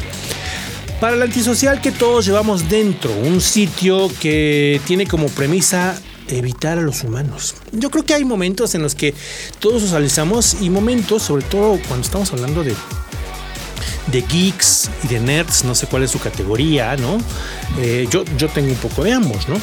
Para 1.01 1.16
el 1.16 1.23
antisocial 1.23 1.81
que 1.81 1.92
todos 1.92 2.25
llevamos 2.27 2.68
dentro, 2.68 3.12
un 3.12 3.40
sitio 3.40 4.11
que 4.21 4.81
tiene 4.87 5.07
como 5.07 5.29
premisa 5.29 6.01
evitar 6.38 6.79
a 6.79 6.83
los 6.83 7.05
humanos. 7.05 7.55
Yo 7.73 7.90
creo 7.90 8.05
que 8.05 8.14
hay 8.14 8.25
momentos 8.25 8.75
en 8.75 8.83
los 8.83 8.95
que 8.95 9.14
todos 9.59 9.83
socializamos 9.83 10.57
y 10.61 10.71
momentos, 10.71 11.23
sobre 11.23 11.45
todo 11.45 11.79
cuando 11.88 12.05
estamos 12.05 12.33
hablando 12.33 12.64
de 12.64 12.75
de 14.11 14.21
geeks 14.23 14.90
y 15.05 15.09
de 15.09 15.21
nerds, 15.21 15.64
no 15.64 15.75
sé 15.75 15.87
cuál 15.87 16.03
es 16.03 16.11
su 16.11 16.18
categoría, 16.18 16.97
¿no? 16.97 17.18
Eh, 17.79 18.09
yo, 18.11 18.25
yo 18.37 18.49
tengo 18.49 18.68
un 18.68 18.77
poco 18.77 19.05
de 19.05 19.12
ambos, 19.12 19.49
¿no? 19.49 19.57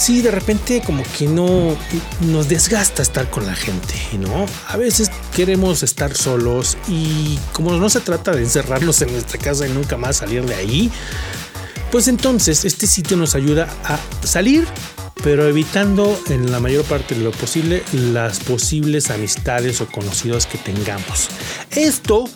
Sí, 0.00 0.22
de 0.22 0.30
repente 0.30 0.82
como 0.84 1.02
que 1.18 1.26
no 1.26 1.76
nos 2.20 2.48
desgasta 2.48 3.02
estar 3.02 3.28
con 3.28 3.46
la 3.46 3.54
gente, 3.54 3.94
¿no? 4.18 4.46
A 4.68 4.78
veces 4.78 5.10
queremos 5.36 5.82
estar 5.82 6.14
solos 6.14 6.78
y 6.88 7.38
como 7.52 7.72
no 7.72 7.90
se 7.90 8.00
trata 8.00 8.32
de 8.32 8.42
encerrarnos 8.42 9.02
en 9.02 9.12
nuestra 9.12 9.38
casa 9.38 9.66
y 9.66 9.70
nunca 9.70 9.98
más 9.98 10.16
salir 10.16 10.44
de 10.46 10.54
ahí, 10.54 10.90
pues 11.92 12.08
entonces 12.08 12.64
este 12.64 12.86
sitio 12.86 13.18
nos 13.18 13.34
ayuda 13.34 13.68
a 13.84 13.98
salir 14.26 14.66
pero 15.22 15.46
evitando 15.46 16.18
en 16.28 16.50
la 16.50 16.60
mayor 16.60 16.84
parte 16.84 17.14
de 17.14 17.22
lo 17.22 17.30
posible 17.30 17.82
las 17.92 18.40
posibles 18.40 19.10
amistades 19.10 19.80
o 19.80 19.86
conocidos 19.86 20.46
que 20.46 20.58
tengamos. 20.58 21.28
Esto 21.70 22.28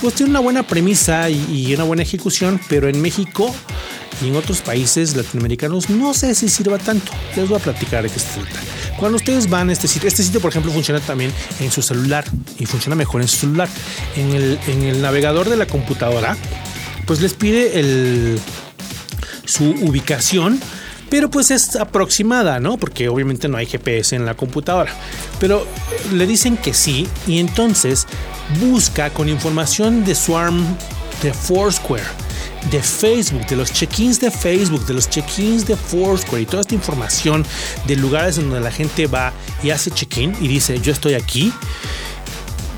pues 0.00 0.14
tiene 0.14 0.30
una 0.30 0.40
buena 0.40 0.62
premisa 0.66 1.28
y, 1.28 1.74
una 1.74 1.84
buena 1.84 2.02
ejecución, 2.02 2.60
pero 2.68 2.88
en 2.88 3.00
México 3.02 3.54
y 4.22 4.28
en 4.28 4.36
otros 4.36 4.60
países 4.60 5.16
latinoamericanos 5.16 5.90
no 5.90 6.14
sé 6.14 6.34
si 6.34 6.48
sirva 6.48 6.78
tanto. 6.78 7.12
Les 7.36 7.48
voy 7.48 7.58
a 7.58 7.62
platicar 7.62 8.02
de 8.02 8.10
qué 8.10 8.18
se 8.18 8.40
trata. 8.40 8.60
Cuando 8.98 9.16
ustedes 9.16 9.48
van 9.48 9.68
a 9.70 9.72
este 9.72 9.88
sitio, 9.88 10.08
este 10.08 10.22
sitio 10.22 10.40
por 10.40 10.50
ejemplo 10.50 10.72
funciona 10.72 11.00
también 11.00 11.32
en 11.60 11.70
su 11.70 11.82
celular 11.82 12.24
y 12.58 12.66
funciona 12.66 12.96
mejor 12.96 13.22
en 13.22 13.28
su 13.28 13.36
celular. 13.36 13.68
En 14.16 14.32
el, 14.32 14.58
en 14.68 14.82
el 14.82 15.02
navegador 15.02 15.48
de 15.48 15.56
la 15.56 15.66
computadora, 15.66 16.36
pues 17.06 17.20
les 17.20 17.34
pide 17.34 17.78
el, 17.78 18.38
su 19.44 19.70
ubicación 19.70 20.60
pero 21.10 21.28
pues 21.28 21.50
es 21.50 21.76
aproximada, 21.76 22.60
¿no? 22.60 22.78
Porque 22.78 23.08
obviamente 23.08 23.48
no 23.48 23.58
hay 23.58 23.66
GPS 23.66 24.14
en 24.14 24.24
la 24.24 24.34
computadora. 24.34 24.92
Pero 25.40 25.66
le 26.12 26.26
dicen 26.26 26.56
que 26.56 26.72
sí 26.72 27.08
y 27.26 27.40
entonces 27.40 28.06
busca 28.60 29.10
con 29.10 29.28
información 29.28 30.04
de 30.04 30.14
Swarm, 30.14 30.64
de 31.22 31.34
Foursquare, 31.34 32.04
de 32.70 32.80
Facebook, 32.80 33.44
de 33.46 33.56
los 33.56 33.72
check-ins 33.72 34.20
de 34.20 34.30
Facebook, 34.30 34.86
de 34.86 34.94
los 34.94 35.10
check-ins 35.10 35.66
de 35.66 35.76
Foursquare 35.76 36.42
y 36.42 36.46
toda 36.46 36.60
esta 36.60 36.74
información 36.74 37.44
de 37.86 37.96
lugares 37.96 38.36
donde 38.36 38.60
la 38.60 38.70
gente 38.70 39.06
va 39.06 39.32
y 39.62 39.70
hace 39.70 39.90
check-in 39.90 40.34
y 40.40 40.46
dice 40.46 40.78
yo 40.80 40.92
estoy 40.92 41.14
aquí. 41.14 41.52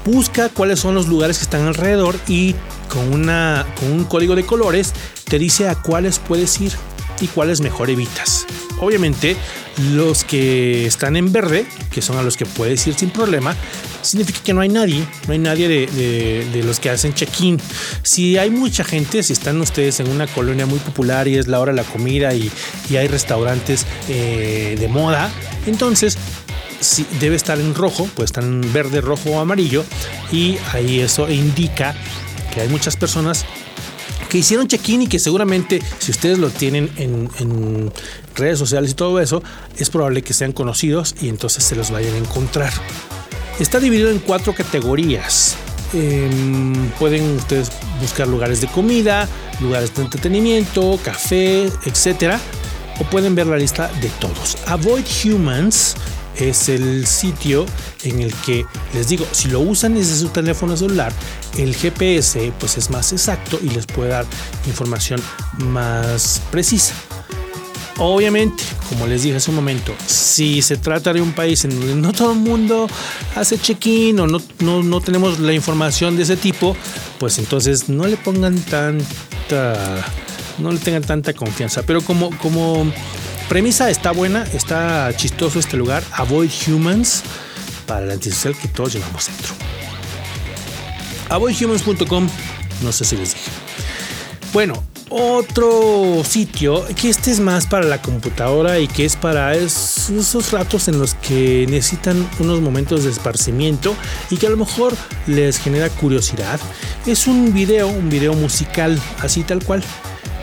Busca 0.05 0.49
cuáles 0.49 0.81
son 0.81 0.95
los 0.95 1.07
lugares 1.07 1.39
que 1.39 1.45
están 1.45 1.67
alrededor 1.67 2.17
y 2.27 2.57
con, 2.89 3.13
una, 3.13 3.67
con 3.79 3.93
un 3.93 4.05
código 4.05 4.35
de 4.35 4.45
colores 4.45 4.95
te 5.25 5.39
dice 5.39 5.69
a 5.69 5.77
cuáles 5.77 6.19
puedes 6.19 6.61
ir 6.61 6.73
y 7.23 7.29
cuáles 7.29 7.61
mejor 7.61 7.89
evitas. 7.89 8.47
Obviamente, 8.81 9.37
los 9.93 10.25
que 10.25 10.87
están 10.87 11.17
en 11.17 11.33
verde, 11.33 11.65
que 11.91 12.03
son 12.03 12.19
a 12.19 12.23
los 12.23 12.37
que 12.37 12.45
puedes 12.45 12.87
ir 12.87 12.95
sin 12.95 13.11
problema, 13.11 13.57
significa 14.03 14.41
que 14.43 14.53
no 14.53 14.61
hay 14.61 14.69
nadie, 14.69 15.07
no 15.27 15.33
hay 15.33 15.39
nadie 15.39 15.69
de, 15.69 16.63
los 16.65 16.81
que 16.81 16.91
hacen 16.91 17.15
check-in. 17.15 17.61
Si 18.03 18.37
hay 18.37 18.51
mucha 18.51 18.85
gente, 18.85 19.23
si 19.23 19.33
están 19.33 19.61
ustedes 19.61 20.01
en 20.01 20.09
una 20.09 20.27
colonia 20.27 20.67
muy 20.67 20.81
popular 20.81 21.29
y 21.29 21.37
es 21.39 21.47
la 21.47 21.61
hora 21.61 21.73
de 21.73 21.77
la 21.77 21.85
comida 21.85 22.35
y, 22.35 22.51
hay 22.91 23.09
restaurantes 23.09 23.87
eh, 24.11 24.77
de 24.79 24.89
moda, 24.89 25.33
entonces 25.67 26.19
si 26.79 27.07
debe 27.21 27.37
estar 27.37 27.59
en 27.59 27.75
rojo, 27.75 28.07
pues 28.15 28.31
están 28.31 28.45
en 28.45 28.73
verde, 28.73 29.01
rojo 29.01 29.31
o 29.31 29.41
amarillo 29.41 29.85
y 30.31 30.59
ahí 30.73 31.01
eso 31.01 31.31
indica 31.31 31.95
que 32.53 32.61
hay 32.61 32.69
muchas 32.69 32.97
personas 32.97 33.47
que 34.33 34.39
hicieron 34.39 34.67
check-in 34.67 35.03
y 35.03 35.07
que 35.09 35.19
seguramente 35.19 35.83
si 35.99 36.11
ustedes 36.11 36.39
lo 36.39 36.49
tienen 36.49 36.91
en, 36.97 37.93
redes 38.35 38.59
sociales 38.59 38.93
y 38.93 38.95
todo 38.95 39.21
eso, 39.21 39.43
es 39.77 39.91
probable 39.91 40.23
que 40.23 40.33
sean 40.33 40.53
conocidos 40.53 41.15
y 41.21 41.29
entonces 41.29 41.63
se 41.63 41.77
los 41.77 41.91
vayan 41.91 42.15
a 42.15 42.17
encontrar. 42.17 42.73
Está 43.61 43.79
dividido 43.79 44.11
en 44.11 44.21
cuatro 44.21 44.55
categorías. 44.55 45.55
Em, 45.93 46.89
pueden 46.99 47.37
ustedes 47.37 47.71
buscar 48.01 48.27
lugares 48.27 48.63
de 48.63 48.69
comida, 48.69 49.29
lugares 49.61 49.95
de 49.95 50.01
entretenimiento, 50.01 50.99
café, 51.05 51.67
etc. 51.85 52.39
O 53.01 53.05
pueden 53.11 53.35
ver 53.35 53.49
la 53.49 53.59
lista 53.59 53.91
de 54.01 54.09
todos. 54.19 54.57
Avoid 54.65 55.05
Humans 55.27 55.95
es 56.37 56.69
el 56.69 57.07
sitio 57.07 57.67
en 58.05 58.21
el 58.21 58.33
que 58.35 58.65
les 58.95 59.09
digo, 59.09 59.27
si 59.33 59.49
lo 59.49 59.61
usan 59.61 59.95
desde 59.95 60.17
su 60.17 60.29
teléfono 60.29 60.77
celular, 60.77 61.13
el 61.59 61.75
GPS 61.75 62.53
pues 62.59 62.79
es 62.79 62.91
más 62.91 63.13
exacto 63.13 63.59
y 63.63 63.71
les 63.71 63.87
puede 63.87 64.11
dar 64.11 64.27
información 64.67 65.21
más 65.59 66.41
precisa. 66.51 66.95
Obviamente, 67.99 68.65
como 68.89 69.07
les 69.07 69.23
dije 69.23 69.37
hace 69.37 69.51
un 69.51 69.57
momento, 69.57 69.95
si 70.07 70.63
se 70.63 70.77
trata 70.77 71.13
de 71.13 71.21
un 71.21 71.33
país 71.33 71.65
en 71.65 71.79
donde 71.79 71.95
no 71.95 72.13
todo 72.13 72.33
el 72.33 72.39
mundo 72.39 72.89
hace 73.37 73.59
check-in 73.59 74.19
o 74.19 74.27
no, 74.27 74.41
no, 74.83 75.01
tenemos 75.01 75.39
la 75.39 75.53
información 75.53 76.17
de 76.17 76.23
ese 76.23 76.37
tipo, 76.37 76.75
pues 77.19 77.39
entonces 77.39 77.89
no 77.89 78.07
le 78.07 78.17
pongan 78.17 78.59
tanta, 78.63 80.05
no 80.59 80.73
le 80.73 80.79
tengan 80.79 81.03
tanta 81.03 81.35
confianza. 81.35 81.83
Pero 81.83 82.01
como, 82.01 82.37
como 82.39 82.91
premisa 83.49 83.91
está 83.91 84.13
buena, 84.13 84.45
está 84.53 85.13
chistoso 85.17 85.59
este 85.59 85.77
lugar. 85.77 86.03
Avoid 86.13 86.51
Humans 86.69 87.23
para 87.87 88.05
el 88.05 88.11
antisocial 88.11 88.57
que 88.57 88.69
todos 88.69 88.95
llevamos 88.95 89.27
dentro. 89.27 89.55
Avoidhumans.com, 91.29 92.29
no 92.83 92.93
sé 92.93 93.05
si 93.05 93.17
les 93.17 93.35
dije. 93.35 93.51
Bueno, 94.53 94.83
otro 95.09 96.23
sitio 96.25 96.85
que 96.95 97.11
este 97.11 97.31
es 97.31 97.41
más 97.41 97.67
para 97.67 97.87
la 97.87 98.01
computadora 98.01 98.79
y 98.79 98.89
que 98.89 99.05
es 99.05 99.17
para 99.17 99.55
esos 99.55 100.53
ratos 100.53 100.89
en 100.89 100.99
los 100.99 101.15
que 101.15 101.67
necesitan 101.69 102.29
unos 102.39 102.61
momentos 102.61 103.05
de 103.05 103.11
esparcimiento 103.11 103.95
y 104.31 104.37
que 104.37 104.47
a 104.47 104.51
lo 104.51 104.57
mejor 104.57 104.95
les 105.27 105.59
genera 105.59 105.91
curiosidad. 105.91 106.59
Es 107.07 107.27
un 107.27 107.53
video, 107.53 107.89
un 107.89 108.09
video 108.09 108.35
musical, 108.35 108.99
así 109.21 109.43
tal 109.43 109.63
cual. 109.65 109.83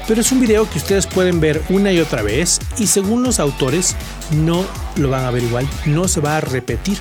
Pero 0.10 0.20
es 0.20 0.32
un 0.34 0.42
video 0.42 0.70
que 0.70 0.80
ustedes 0.80 1.08
pueden 1.08 1.40
ver 1.40 1.62
una 1.70 1.94
y 1.94 2.00
otra 2.00 2.24
vez 2.24 2.60
y 2.78 2.88
según 2.88 3.24
los 3.24 3.40
autores 3.40 3.96
no 4.32 4.66
lo 4.98 5.10
van 5.10 5.24
a 5.24 5.32
ver 5.32 5.44
igual, 5.44 5.70
no 5.86 6.10
se 6.10 6.20
va 6.20 6.36
a 6.36 6.42
repetir. 6.42 6.98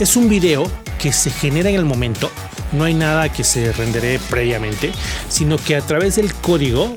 Es 0.00 0.16
un 0.16 0.28
video 0.28 0.68
que 0.98 1.12
se 1.12 1.30
genera 1.30 1.68
en 1.68 1.76
el 1.76 1.84
momento 1.84 2.30
no 2.72 2.84
hay 2.84 2.94
nada 2.94 3.32
que 3.32 3.44
se 3.44 3.72
renderé 3.72 4.18
previamente, 4.30 4.92
sino 5.28 5.56
que 5.56 5.76
a 5.76 5.82
través 5.82 6.16
del 6.16 6.32
código 6.34 6.94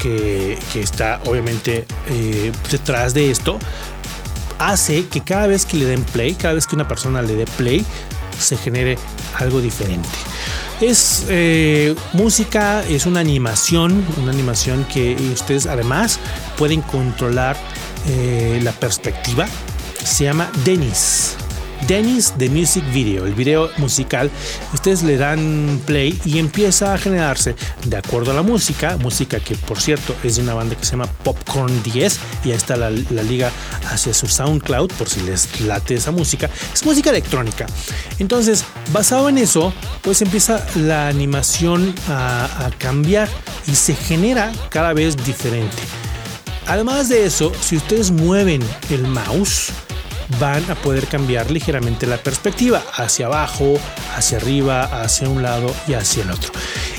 que, 0.00 0.58
está 0.74 1.20
obviamente 1.26 1.84
eh, 2.08 2.52
detrás 2.70 3.14
de 3.14 3.30
esto, 3.30 3.58
hace 4.58 5.06
que 5.08 5.20
cada 5.20 5.46
vez 5.46 5.66
que 5.66 5.76
le 5.76 5.84
den 5.84 6.02
play, 6.04 6.34
cada 6.34 6.54
vez 6.54 6.66
que 6.66 6.74
una 6.74 6.88
persona 6.88 7.22
le 7.22 7.34
dé 7.34 7.44
play, 7.44 7.84
se 8.38 8.56
genere 8.56 8.98
algo 9.34 9.60
diferente. 9.60 10.08
Es 10.82 11.26
eh, 11.28 11.94
música, 12.12 12.82
es 12.82 13.06
una 13.06 13.20
animación, 13.20 14.04
una 14.20 14.32
animación 14.32 14.84
que 14.92 15.14
ustedes 15.32 15.66
además 15.66 16.18
pueden 16.58 16.82
controlar 16.82 17.56
eh, 18.08 18.58
la 18.64 18.72
perspectiva. 18.72 19.46
Se 20.04 20.24
llama 20.24 20.50
Denis. 20.64 21.36
Dennis 21.86 22.32
The 22.38 22.48
Music 22.48 22.84
Video, 22.92 23.26
el 23.26 23.34
video 23.34 23.70
musical. 23.78 24.30
Ustedes 24.72 25.02
le 25.02 25.16
dan 25.16 25.80
play 25.84 26.18
y 26.24 26.38
empieza 26.38 26.94
a 26.94 26.98
generarse 26.98 27.54
de 27.84 27.96
acuerdo 27.96 28.30
a 28.30 28.34
la 28.34 28.42
música, 28.42 28.96
música 28.98 29.40
que 29.40 29.54
por 29.54 29.80
cierto 29.80 30.14
es 30.22 30.36
de 30.36 30.42
una 30.42 30.54
banda 30.54 30.76
que 30.76 30.84
se 30.84 30.92
llama 30.92 31.06
Popcorn 31.06 31.82
10 31.82 32.18
y 32.44 32.50
ahí 32.50 32.56
está 32.56 32.76
la, 32.76 32.90
liga 32.90 33.50
hacia 33.90 34.14
su 34.14 34.26
SoundCloud 34.26 34.92
por 34.92 35.08
si 35.08 35.20
les 35.20 35.60
late 35.60 35.94
esa 35.94 36.10
música. 36.10 36.48
Es 36.72 36.84
música 36.84 37.10
electrónica. 37.10 37.66
Entonces, 38.18 38.64
basado 38.92 39.28
en 39.28 39.38
eso, 39.38 39.72
pues 40.02 40.22
empieza 40.22 40.64
la 40.76 41.08
animación 41.08 41.94
a, 42.08 42.66
a 42.66 42.70
cambiar 42.70 43.28
y 43.66 43.74
se 43.74 43.94
genera 43.94 44.52
cada 44.70 44.92
vez 44.92 45.16
diferente. 45.24 45.76
Además 46.66 47.08
de 47.08 47.26
eso, 47.26 47.52
si 47.60 47.76
ustedes 47.76 48.10
mueven 48.10 48.62
el 48.90 49.02
mouse, 49.02 49.72
van 50.38 50.70
a 50.70 50.74
poder 50.74 51.06
cambiar 51.06 51.50
ligeramente 51.50 52.06
la 52.06 52.16
perspectiva 52.16 52.82
hacia 52.94 53.26
abajo, 53.26 53.78
hacia 54.16 54.38
arriba, 54.38 54.84
hacia 55.02 55.28
un 55.28 55.42
lado 55.42 55.74
y 55.88 55.94
hacia 55.94 56.22
el 56.22 56.30
otro. 56.30 56.52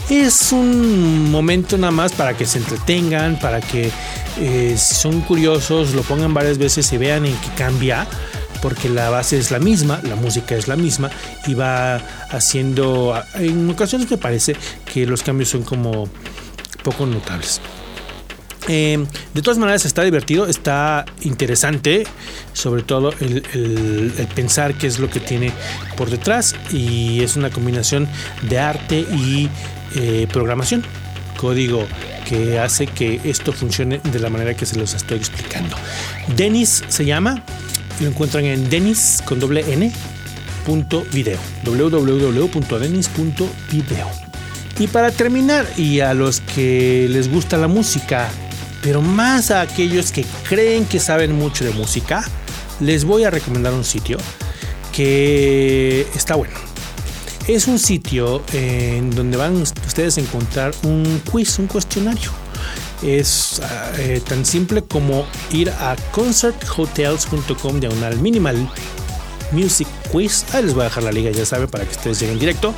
Es 0.10 0.52
un 0.52 1.32
momento 1.32 1.78
nada 1.78 1.92
más 1.92 2.12
para 2.12 2.36
que 2.36 2.46
se 2.46 2.58
entretengan, 2.58 3.40
para 3.40 3.62
que 3.62 3.92
eh, 4.40 4.76
si 4.78 4.96
son 4.96 5.22
curiosos 5.22 5.94
lo 5.94 6.02
pongan 6.02 6.34
varias 6.34 6.58
veces 6.58 6.92
y 6.94 6.98
vean 6.98 7.26
en 7.26 7.36
qué 7.36 7.50
cambia 7.58 8.08
porque 8.62 8.88
la 8.88 9.10
base 9.10 9.38
es 9.38 9.52
la 9.52 9.60
misma, 9.60 10.00
la 10.04 10.16
música 10.16 10.56
es 10.56 10.70
la 10.70 10.78
misma 10.78 11.10
y 11.46 11.54
va 11.54 11.98
haciendo, 12.30 13.14
en 13.36 13.70
ocasiones 13.70 14.10
me 14.10 14.18
parece 14.18 14.56
que 14.92 15.06
los 15.06 15.22
cambios 15.22 15.50
son 15.50 15.64
como 15.64 16.08
poco 16.82 17.06
notables. 17.06 17.60
Eh, 18.68 19.06
de 19.34 19.42
todas 19.42 19.58
maneras 19.58 19.86
está 19.86 20.04
divertido, 20.04 20.48
está 20.48 21.06
interesante, 21.22 22.06
sobre 22.54 22.84
todo 22.84 23.14
el, 23.20 24.14
pensar 24.36 24.76
qué 24.76 24.88
es 24.88 25.00
lo 25.00 25.10
que 25.10 25.20
tiene 25.20 25.52
por 25.98 26.10
detrás 26.10 26.56
y 26.72 27.22
es 27.22 27.36
una 27.36 27.50
combinación 27.50 28.08
de 28.44 28.60
arte 28.60 29.00
y 29.00 29.50
eh, 29.96 30.28
programación, 30.32 30.84
código 31.38 31.86
que 32.28 32.58
hace 32.60 32.88
que 32.88 33.20
esto 33.26 33.52
funcione 33.52 34.00
de 34.04 34.20
la 34.20 34.30
manera 34.30 34.54
que 34.54 34.66
se 34.66 34.78
los 34.78 34.94
estoy 34.94 35.18
explicando. 35.18 35.76
Denis 36.36 36.84
se 36.88 37.04
llama, 37.06 37.44
lo 38.00 38.08
encuentran 38.08 38.46
en 38.46 38.70
denis 38.70 39.22
con 39.26 39.40
doble 39.40 39.66
n 39.74 39.92
punto 40.66 41.06
video 41.12 41.38
www.denis.video 41.66 42.48
y 44.80 44.88
para 44.88 45.12
terminar 45.12 45.68
y 45.78 46.00
a 46.00 46.14
los 46.14 46.40
que 46.42 47.08
les 47.10 47.30
gusta 47.30 47.58
la 47.58 47.68
música 47.68 48.30
pero 48.84 49.02
más 49.02 49.50
a 49.50 49.62
aquellos 49.62 50.12
que 50.12 50.26
creen 50.48 50.86
que 50.86 51.00
saben 51.00 51.32
mucho 51.32 51.64
de 51.64 51.72
música, 51.72 52.24
les 52.82 53.06
voy 53.06 53.24
a 53.24 53.30
recomendar 53.30 53.74
un 53.74 53.86
sitio 53.86 54.18
que 54.92 56.06
está 56.14 56.36
bueno. 56.36 56.54
Es 57.48 57.68
un 57.68 57.80
sitio 57.80 58.44
en 58.52 59.10
donde 59.10 59.38
van 59.38 59.56
ustedes 59.56 60.18
a 60.18 60.22
encontrar 60.22 60.74
un 60.84 61.22
quiz, 61.32 61.60
un 61.60 61.68
cuestionario. 61.68 62.30
Es 63.02 63.62
eh, 63.98 64.22
tan 64.28 64.46
simple 64.46 64.84
como 64.84 65.26
ir 65.52 65.70
a 65.70 65.96
concerthotels.com 66.12 67.80
diagonal 67.80 68.20
minimal 68.20 68.70
music 69.52 69.88
quiz. 70.12 70.46
Ahí 70.54 70.64
les 70.64 70.74
voy 70.74 70.82
a 70.82 70.86
dejar 70.86 71.04
la 71.04 71.12
liga, 71.12 71.32
ya 71.32 71.46
saben, 71.46 71.70
para 71.70 71.86
que 71.86 71.92
ustedes 71.92 72.20
lleguen 72.20 72.40
directo. 72.40 72.74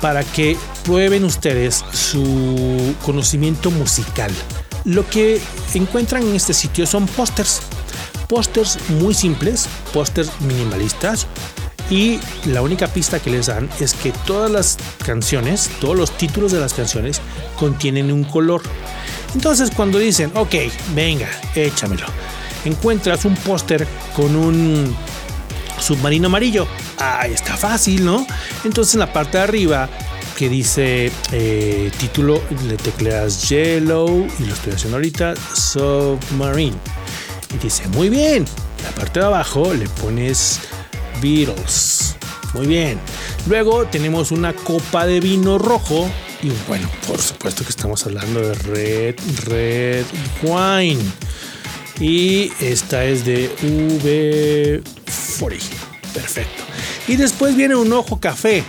Para 0.00 0.24
que 0.24 0.56
prueben 0.84 1.24
ustedes 1.24 1.84
su 1.92 2.94
conocimiento 3.04 3.70
musical 3.70 4.32
lo 4.84 5.08
que 5.08 5.40
encuentran 5.74 6.22
en 6.22 6.34
este 6.34 6.54
sitio 6.54 6.86
son 6.86 7.06
pósters. 7.06 7.60
Pósters 8.28 8.78
muy 8.90 9.14
simples, 9.14 9.66
pósters 9.92 10.30
minimalistas. 10.40 11.26
Y 11.90 12.18
la 12.46 12.62
única 12.62 12.88
pista 12.88 13.20
que 13.20 13.30
les 13.30 13.46
dan 13.46 13.68
es 13.78 13.92
que 13.92 14.12
todas 14.26 14.50
las 14.50 14.78
canciones, 15.04 15.70
todos 15.80 15.96
los 15.96 16.16
títulos 16.16 16.52
de 16.52 16.60
las 16.60 16.72
canciones 16.72 17.20
contienen 17.58 18.10
un 18.10 18.24
color. 18.24 18.62
Entonces 19.34 19.70
cuando 19.70 19.98
dicen, 19.98 20.32
ok, 20.34 20.54
venga, 20.94 21.28
échamelo, 21.54 22.06
encuentras 22.64 23.24
un 23.26 23.36
póster 23.36 23.86
con 24.16 24.34
un 24.34 24.96
submarino 25.78 26.28
amarillo. 26.28 26.66
Ah, 26.98 27.26
está 27.26 27.56
fácil, 27.56 28.04
¿no? 28.04 28.26
Entonces 28.64 28.94
en 28.94 29.00
la 29.00 29.12
parte 29.12 29.36
de 29.36 29.44
arriba 29.44 29.88
que 30.36 30.48
dice 30.48 31.10
eh, 31.32 31.90
título, 31.98 32.40
le 32.66 32.76
tecleas 32.76 33.48
Yellow 33.48 34.26
y 34.38 34.44
lo 34.44 34.54
estoy 34.54 34.72
haciendo 34.72 34.96
ahorita, 34.96 35.34
Submarine. 35.54 36.76
Y 37.54 37.58
dice, 37.58 37.86
muy 37.88 38.08
bien. 38.08 38.44
La 38.82 38.90
parte 38.90 39.20
de 39.20 39.26
abajo 39.26 39.72
le 39.72 39.88
pones 39.88 40.60
Beatles. 41.22 42.16
Muy 42.52 42.66
bien. 42.66 42.98
Luego 43.48 43.86
tenemos 43.86 44.30
una 44.30 44.52
copa 44.52 45.06
de 45.06 45.20
vino 45.20 45.58
rojo. 45.58 46.10
Y 46.42 46.50
bueno, 46.68 46.88
por 47.06 47.20
supuesto 47.20 47.64
que 47.64 47.70
estamos 47.70 48.04
hablando 48.04 48.40
de 48.40 48.54
Red, 48.54 49.16
Red 49.44 50.04
Wine. 50.42 51.02
Y 52.00 52.52
esta 52.60 53.04
es 53.04 53.24
de 53.24 53.50
V40. 53.62 55.62
Perfecto. 56.12 56.64
Y 57.06 57.16
después 57.16 57.56
viene 57.56 57.74
un 57.74 57.92
ojo 57.92 58.20
café. 58.20 58.64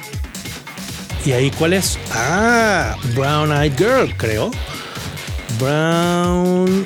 ¿Y 1.25 1.31
ahí 1.31 1.49
cuál 1.49 1.73
es? 1.73 1.97
Ah, 2.13 2.95
Brown 3.15 3.51
Eyed 3.51 3.75
Girl, 3.75 4.15
creo. 4.15 4.51
Brown 5.59 6.85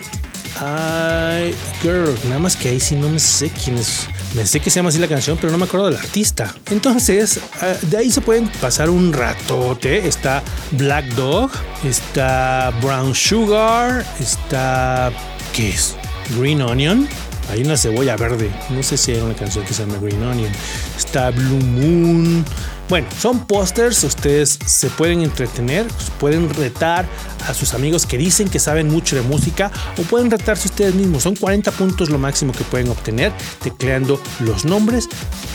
Eyed 0.62 1.56
Girl. 1.82 2.17
Nada 2.25 2.39
más 2.39 2.56
que 2.56 2.69
ahí 2.69 2.80
sí 2.80 2.95
no 2.95 3.10
me 3.10 3.19
sé 3.19 3.49
quién 3.49 3.78
es. 3.78 4.08
Me 4.36 4.45
sé 4.45 4.62
que 4.62 4.69
se 4.69 4.78
llama 4.78 4.89
así 4.89 4.99
la 4.99 5.10
canción, 5.10 5.38
pero 5.41 5.52
no 5.52 5.58
me 5.58 5.65
acuerdo 5.65 5.88
del 5.88 5.97
artista. 5.97 6.56
Entonces, 6.71 7.41
ah, 7.62 7.73
de 7.82 7.97
ahí 7.97 8.12
se 8.12 8.21
pueden 8.21 8.47
pasar 8.47 8.89
un 8.89 9.12
ratote. 9.12 10.08
Está 10.08 10.41
Black 10.71 11.06
Dog, 11.15 11.52
está 11.84 12.71
Brown 12.82 13.13
Sugar, 13.13 14.06
está. 14.21 15.12
¿Qué 15.54 15.71
es? 15.71 15.97
Green 16.38 16.62
Onion. 16.62 17.10
Hay 17.52 17.63
una 17.63 17.75
cebolla 17.75 18.15
verde. 18.15 18.49
No 18.69 18.84
sé 18.84 18.95
si 18.95 19.12
hay 19.12 19.19
una 19.19 19.34
canción 19.34 19.65
que 19.65 19.73
se 19.73 19.86
llama 19.86 19.99
Green 19.99 20.23
Onion. 20.23 20.52
Está 20.95 21.32
Blue 21.32 21.60
Moon. 21.65 22.45
Bueno, 22.89 23.08
son 23.19 23.45
pósters, 23.45 24.04
ustedes 24.04 24.58
se 24.65 24.89
pueden 24.89 25.21
entretener, 25.21 25.86
pueden 26.19 26.49
retar 26.49 27.08
a 27.47 27.54
sus 27.54 27.75
amigos 27.75 28.08
que 28.08 28.17
dicen 28.17 28.49
que 28.49 28.58
saben 28.58 28.88
mucho 28.88 29.15
de 29.15 29.21
música 29.21 29.71
o 29.99 30.02
pueden 30.02 30.32
retarse 30.32 30.69
ustedes 30.69 30.95
mismos. 30.95 31.21
Son 31.21 31.36
40 31.36 31.71
puntos 31.73 32.10
lo 32.10 32.17
máximo 32.17 32.52
que 32.52 32.63
pueden 32.63 32.89
obtener 32.89 33.32
tecleando 33.62 34.19
los 34.39 34.65
nombres 34.65 35.08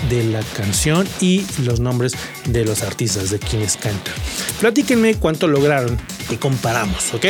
de 0.09 0.23
la 0.23 0.43
canción 0.57 1.09
y 1.21 1.45
los 1.65 1.81
nombres 1.81 2.15
de 2.47 2.65
los 2.65 2.85
artistas, 2.85 3.31
de 3.31 3.41
quienes 3.41 3.77
cantan. 3.77 4.15
Platíquenme 4.61 5.17
cuánto 5.17 5.49
lograron 5.49 5.99
y 6.31 6.37
comparamos, 6.37 7.15
¿ok? 7.15 7.27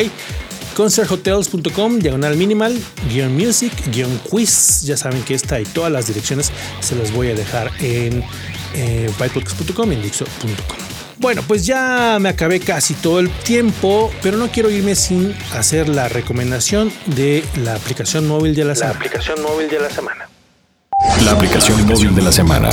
concerthotels.com, 0.74 2.00
diagonal 2.00 2.36
minimal, 2.36 2.76
guion 3.08 3.34
music, 3.34 3.72
guion 3.92 4.18
quiz. 4.28 4.82
Ya 4.82 4.96
saben 4.96 5.22
que 5.22 5.34
esta 5.34 5.60
y 5.60 5.64
todas 5.64 5.90
las 5.90 6.08
direcciones 6.08 6.50
se 6.80 6.96
las 6.96 7.12
voy 7.12 7.28
a 7.28 7.34
dejar 7.34 7.70
en 7.80 8.24
eh, 8.74 9.10
bytepodcast.com 9.18 9.92
y 9.92 9.94
en 9.94 10.02
dixo.com. 10.02 10.78
Bueno, 11.18 11.42
pues 11.46 11.64
ya 11.64 12.18
me 12.20 12.28
acabé 12.28 12.60
casi 12.60 12.94
todo 12.94 13.20
el 13.20 13.30
tiempo, 13.30 14.12
pero 14.22 14.36
no 14.36 14.48
quiero 14.48 14.68
irme 14.68 14.94
sin 14.94 15.34
hacer 15.52 15.88
la 15.88 16.08
recomendación 16.08 16.92
de 17.06 17.44
la 17.62 17.74
aplicación 17.76 18.26
móvil 18.26 18.54
de 18.54 18.64
la, 18.64 18.74
la 18.74 18.90
aplicación 18.90 19.42
móvil 19.42 19.68
de 19.68 19.80
la 19.80 19.90
semana. 19.90 20.28
La 21.24 21.32
aplicación 21.32 21.86
móvil 21.86 22.14
de 22.14 22.22
la 22.22 22.32
semana. 22.32 22.70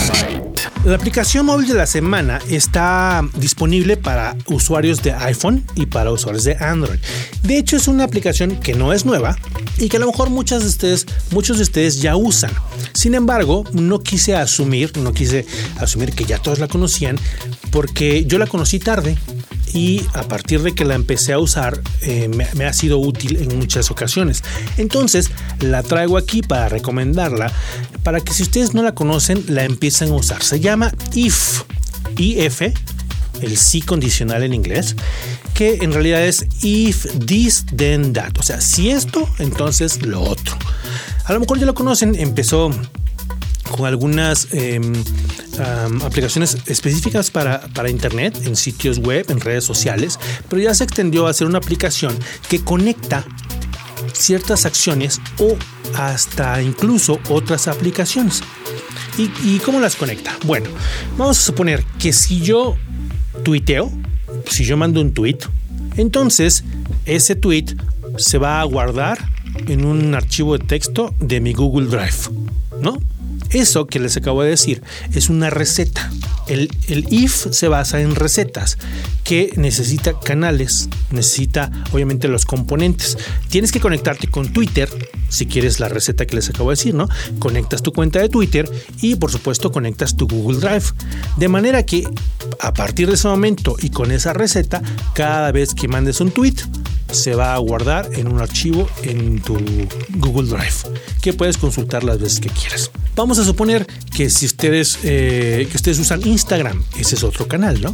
La 0.84 0.96
aplicación 0.96 1.46
móvil 1.46 1.68
de 1.68 1.76
la 1.76 1.86
semana 1.86 2.40
está 2.50 3.24
disponible 3.36 3.98
para 3.98 4.36
usuarios 4.48 5.04
de 5.04 5.12
iPhone 5.14 5.64
y 5.76 5.86
para 5.86 6.12
usuarios 6.12 6.44
de 6.44 6.56
Android. 6.56 6.98
De 7.44 7.58
hecho, 7.58 7.78
es 7.78 7.88
una 7.88 8.04
aplicación 8.04 8.56
que 8.56 8.74
no 8.74 8.92
es 8.92 9.06
nueva 9.06 9.38
y 9.78 9.90
que 9.90 9.98
a 9.98 10.00
lo 10.00 10.08
mejor 10.08 10.30
de 10.32 10.56
ustedes, 10.58 11.06
muchos 11.30 11.58
de 11.58 11.64
ustedes 11.64 12.02
ya 12.02 12.16
usan. 12.16 12.52
Sin 12.94 13.14
embargo, 13.14 13.64
no 13.74 14.00
quise 14.00 14.36
asumir, 14.36 14.98
no 14.98 15.14
quise 15.14 15.46
asumir 15.80 16.14
que 16.14 16.26
ya 16.26 16.40
todos 16.40 16.58
la 16.58 16.68
conocían 16.68 17.20
porque 17.70 18.26
yo 18.26 18.40
la 18.40 18.48
conocí 18.48 18.80
tarde 18.80 19.18
y 19.74 20.04
a 20.14 20.24
partir 20.24 20.62
de 20.64 20.74
que 20.74 20.84
la 20.84 20.96
empecé 20.96 21.34
a 21.34 21.40
usar 21.40 21.80
eh, 22.02 22.28
me, 22.28 22.66
ha 22.66 22.74
sido 22.74 22.98
útil 22.98 23.38
en 23.38 23.58
muchas 23.58 23.92
ocasiones. 23.92 24.44
Entonces 24.78 25.32
la 25.62 25.84
traigo 25.84 26.18
aquí 26.18 26.42
para 26.42 26.70
recomendarla 26.70 27.52
para 28.04 28.20
que 28.20 28.34
si 28.34 28.44
ustedes 28.44 28.74
no 28.74 28.84
la 28.84 28.94
conocen 28.94 29.44
la 29.48 29.64
empiecen 29.64 30.10
a 30.10 30.16
usar. 30.16 30.44
Se 30.44 30.60
llama 30.60 30.92
IF, 31.14 31.64
IF, 32.18 32.62
el 33.42 33.58
sí 33.58 33.82
condicional 33.82 34.44
en 34.44 34.54
inglés, 34.54 34.96
que 35.54 35.80
en 35.82 35.94
realidad 35.94 36.24
es 36.24 36.46
if 36.62 37.06
this 37.26 37.66
then 37.76 38.14
that, 38.14 38.38
o 38.40 38.44
sea, 38.44 38.62
si 38.62 38.90
esto, 38.90 39.28
entonces 39.40 40.02
lo 40.06 40.22
otro. 40.22 40.58
A 41.26 41.34
lo 41.34 41.40
mejor 41.40 41.60
ya 41.60 41.66
lo 41.66 41.74
conocen, 41.74 42.16
empezó 42.16 42.72
con 43.72 43.86
algunas 43.86 44.48
um, 44.52 46.02
aplicaciones 46.04 46.58
específicas 46.66 47.32
para, 47.32 47.62
para, 47.74 47.90
Internet, 47.90 48.38
en 48.46 48.56
sitios 48.56 49.00
web, 49.00 49.26
en 49.30 49.40
redes 49.40 49.64
sociales, 49.64 50.20
pero 50.50 50.62
ya 50.62 50.74
se 50.74 50.84
extendió 50.84 51.28
a 51.28 51.34
ser 51.34 51.48
una 51.48 51.60
aplicación 51.60 52.18
que 52.50 52.64
conecta 52.64 53.26
ciertas 54.22 54.66
acciones 54.66 55.20
o 55.40 55.58
hasta 55.96 56.62
incluso 56.62 57.20
otras 57.30 57.68
aplicaciones. 57.68 58.42
¿Y, 59.18 59.32
¿Y, 59.44 59.60
cómo 59.60 59.80
las 59.80 59.96
conecta? 59.96 60.38
Bueno, 60.46 60.70
vamos 61.18 61.38
a 61.38 61.42
suponer 61.42 61.84
que 62.00 62.14
si 62.14 62.40
yo 62.42 62.78
tuiteo, 63.44 63.92
si 64.50 64.64
yo 64.64 64.78
mando 64.78 65.02
un 65.02 65.14
tweet, 65.14 65.40
entonces 65.98 66.64
ese 67.06 67.36
tweet 67.36 67.76
se 68.18 68.38
va 68.38 68.62
a 68.62 68.64
guardar 68.64 69.18
en 69.68 69.86
un 69.86 70.16
archivo 70.16 70.58
de 70.58 70.64
texto 70.66 71.14
de 71.20 71.40
mi 71.42 71.54
Google 71.54 71.88
Drive, 71.88 72.30
¿no? 72.82 72.98
Eso 73.52 73.86
que 73.86 74.00
les 74.00 74.16
acabo 74.18 74.44
de 74.44 74.50
decir 74.50 74.82
es 75.14 75.30
una 75.30 75.50
receta. 75.50 76.10
El, 76.48 76.70
el, 76.88 77.06
if 77.12 77.48
se 77.52 77.68
basa 77.68 78.02
en 78.02 78.16
recetas 78.16 78.78
que 79.24 79.54
necesita 79.56 80.20
canales, 80.20 80.90
necesita 81.12 81.72
obviamente 81.92 82.28
los 82.28 82.46
componentes. 82.46 83.18
Tienes 83.50 83.72
que 83.72 83.80
conectarte 83.80 84.28
con 84.28 84.52
Twitter 84.52 84.90
si 85.30 85.46
quieres 85.46 85.80
la 85.80 85.88
receta 85.88 86.26
que 86.26 86.36
les 86.36 86.50
acabo 86.50 86.70
de 86.70 86.76
decir, 86.76 86.94
¿no? 86.94 87.08
Conectas 87.40 87.82
tu 87.82 87.94
cuenta 87.94 88.20
de 88.20 88.30
Twitter 88.30 88.70
y 89.02 89.16
por 89.16 89.32
supuesto 89.32 89.72
conectas 89.72 90.16
tu 90.16 90.28
Google 90.28 90.60
Drive. 90.60 90.86
De 91.38 91.48
manera 91.48 91.86
que 91.86 92.08
a 92.60 92.74
partir 92.74 93.08
de 93.08 93.14
ese 93.16 93.28
momento 93.28 93.76
y 93.82 93.90
con 93.90 94.12
esa 94.12 94.34
receta, 94.34 94.82
cada 95.14 95.52
vez 95.52 95.74
que 95.74 95.88
mandes 95.88 96.20
un 96.20 96.32
tweet, 96.32 96.56
se 97.12 97.36
va 97.36 97.54
a 97.54 97.58
guardar 97.58 98.10
en 98.14 98.32
un 98.32 98.42
archivo 98.42 98.88
en 99.04 99.42
tu 99.42 99.58
Google 100.10 100.50
Drive 100.50 101.00
que 101.22 101.34
puedes 101.34 101.58
consultar 101.58 102.04
las 102.04 102.20
veces 102.20 102.40
que 102.40 102.50
quieras. 102.50 102.92
Vamos 103.16 103.40
a 103.40 103.44
suponer 103.44 103.86
que 104.16 104.30
si 104.30 104.46
ustedes 104.46 105.00
eh, 105.04 105.68
que 105.70 105.76
ustedes 105.76 106.00
usan 106.00 106.26
Instagram, 106.26 106.84
ese 106.98 107.16
es 107.16 107.24
otro 107.24 107.48
canal, 107.48 107.82
¿no? 107.82 107.94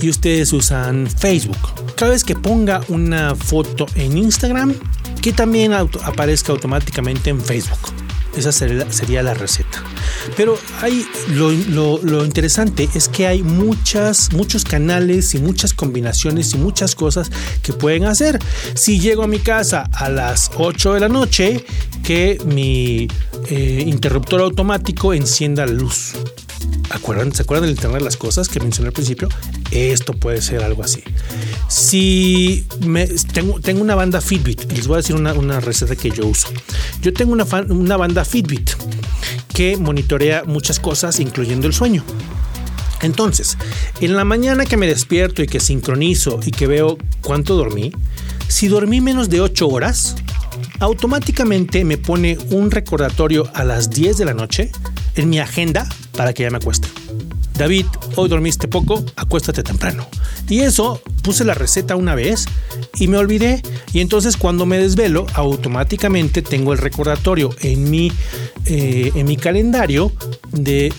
Y 0.00 0.08
ustedes 0.08 0.52
usan 0.52 1.06
Facebook. 1.06 1.58
Cada 1.94 2.12
vez 2.12 2.24
que 2.24 2.34
ponga 2.34 2.82
una 2.88 3.34
foto 3.34 3.86
en 3.94 4.18
Instagram, 4.18 4.74
que 5.22 5.32
también 5.32 5.72
aparezca 5.72 6.52
automáticamente 6.52 7.30
en 7.30 7.40
Facebook. 7.40 8.05
Esa 8.36 8.52
sería, 8.52 9.22
la 9.22 9.34
receta. 9.34 9.82
Pero 10.36 10.58
hay, 10.82 11.06
lo, 11.28 11.50
lo, 11.50 11.98
lo, 12.02 12.24
interesante 12.24 12.88
es 12.94 13.08
que 13.08 13.26
hay 13.26 13.42
muchas, 13.42 14.32
muchos 14.32 14.64
canales 14.64 15.34
y 15.34 15.38
muchas 15.38 15.72
combinaciones 15.72 16.52
y 16.52 16.58
muchas 16.58 16.94
cosas 16.94 17.30
que 17.62 17.72
pueden 17.72 18.04
hacer. 18.04 18.38
Si 18.74 19.00
llego 19.00 19.22
a 19.22 19.26
mi 19.26 19.38
casa 19.38 19.88
a 19.92 20.10
las 20.10 20.50
8 20.56 20.94
de 20.94 21.00
la 21.00 21.08
noche, 21.08 21.64
que 22.04 22.38
mi 22.44 23.08
eh, 23.48 23.84
interruptor 23.86 24.40
automático 24.40 25.14
encienda 25.14 25.64
la 25.66 25.72
luz. 25.72 26.12
¿Acuerdan, 26.90 27.34
¿Se 27.34 27.42
acuerdan 27.42 27.68
del 27.68 27.76
Internet 27.76 27.98
de 28.00 28.04
las 28.04 28.16
Cosas 28.16 28.48
que 28.48 28.60
mencioné 28.60 28.88
al 28.88 28.92
principio? 28.92 29.28
Esto 29.70 30.12
puede 30.12 30.40
ser 30.40 30.62
algo 30.62 30.82
así. 30.82 31.02
Si 31.68 32.66
tengo, 33.32 33.60
tengo, 33.60 33.82
una 33.82 33.94
banda 33.94 34.20
Fitbit, 34.20 34.70
les 34.72 34.86
voy 34.86 34.94
a 34.94 34.96
decir 34.98 35.16
una, 35.16 35.32
una 35.32 35.60
receta 35.60 35.96
que 35.96 36.10
yo 36.10 36.26
uso. 36.26 36.48
Yo 37.02 37.12
tengo 37.12 37.32
una, 37.32 37.44
una 37.68 37.96
banda 37.96 38.24
Fitbit 38.24 38.70
que 39.52 39.76
monitorea 39.76 40.44
muchas 40.44 40.78
cosas, 40.78 41.18
incluyendo 41.18 41.66
el 41.66 41.72
sueño. 41.72 42.04
Entonces, 43.02 43.58
en 44.00 44.16
la 44.16 44.24
mañana 44.24 44.64
que 44.64 44.76
me 44.76 44.86
despierto 44.86 45.42
y 45.42 45.46
que 45.46 45.60
sincronizo 45.60 46.40
y 46.44 46.50
que 46.50 46.66
veo 46.66 46.96
cuánto 47.20 47.56
dormí, 47.56 47.92
si 48.48 48.68
dormí 48.68 49.00
menos 49.00 49.28
de 49.28 49.40
8 49.40 49.68
horas, 49.68 50.16
automáticamente 50.78 51.84
me 51.84 51.98
pone 51.98 52.38
un 52.50 52.70
recordatorio 52.70 53.50
a 53.54 53.64
las 53.64 53.90
10 53.90 54.18
de 54.18 54.24
la 54.24 54.34
noche 54.34 54.70
en 55.14 55.28
mi 55.28 55.38
agenda 55.40 55.88
para 56.16 56.32
que 56.32 56.42
ya 56.42 56.50
me 56.50 56.56
acueste. 56.56 56.88
David, 57.54 57.86
hoy 58.16 58.28
dormiste 58.28 58.68
poco, 58.68 59.02
acuéstate 59.16 59.62
temprano. 59.62 60.06
Y 60.48 60.60
eso 60.60 61.00
puse 61.22 61.44
la 61.44 61.54
receta 61.54 61.96
una 61.96 62.14
vez 62.14 62.46
y 62.98 63.08
me 63.08 63.16
olvidé. 63.16 63.62
Y 63.92 64.00
entonces 64.00 64.36
cuando 64.36 64.66
me 64.66 64.78
desvelo, 64.78 65.26
automáticamente 65.34 66.42
tengo 66.42 66.72
el 66.72 66.78
recordatorio 66.78 67.50
en 67.60 67.90
mi, 67.90 68.12
eh, 68.66 69.12
en 69.14 69.26
mi 69.26 69.36
calendario 69.36 70.12
de 70.52 70.92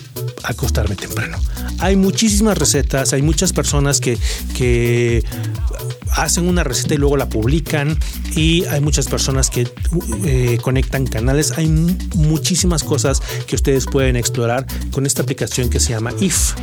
acostarme 0.44 0.96
temprano. 0.96 1.38
Hay 1.78 1.96
muchísimas 1.96 2.58
recetas, 2.58 3.12
hay 3.12 3.22
muchas 3.22 3.52
personas 3.52 4.00
que, 4.00 4.18
que 4.56 5.22
hacen 6.12 6.48
una 6.48 6.64
receta 6.64 6.94
y 6.94 6.96
luego 6.96 7.16
la 7.16 7.28
publican 7.28 7.98
y 8.34 8.64
hay 8.66 8.80
muchas 8.80 9.06
personas 9.06 9.50
que 9.50 9.68
eh, 10.24 10.58
conectan 10.62 11.06
canales. 11.06 11.52
Hay 11.56 11.68
muchísimas 11.68 12.82
cosas 12.82 13.22
que 13.46 13.56
ustedes 13.56 13.86
pueden 13.86 14.16
explorar 14.16 14.66
con 14.90 15.06
esta 15.06 15.22
aplicación 15.22 15.70
que 15.70 15.80
se 15.80 15.90
llama 15.90 16.12
IF. 16.20 16.54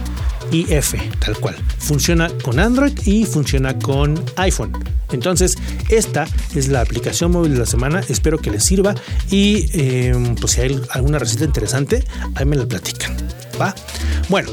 IF, 0.51 0.95
tal 1.19 1.37
cual. 1.37 1.55
Funciona 1.79 2.29
con 2.43 2.59
Android 2.59 2.93
y 3.05 3.25
funciona 3.25 3.77
con 3.77 4.21
iPhone. 4.37 4.71
Entonces, 5.11 5.57
esta 5.89 6.27
es 6.55 6.67
la 6.67 6.81
aplicación 6.81 7.31
móvil 7.31 7.53
de 7.53 7.59
la 7.59 7.65
semana. 7.65 8.01
Espero 8.09 8.37
que 8.37 8.51
les 8.51 8.63
sirva 8.63 8.95
y 9.29 9.69
eh, 9.73 10.35
pues 10.39 10.53
si 10.53 10.61
hay 10.61 10.81
alguna 10.91 11.19
receta 11.19 11.45
interesante, 11.45 12.03
ahí 12.35 12.45
me 12.45 12.55
la 12.55 12.65
platican. 12.65 13.15
¿Va? 13.59 13.73
Bueno, 14.29 14.49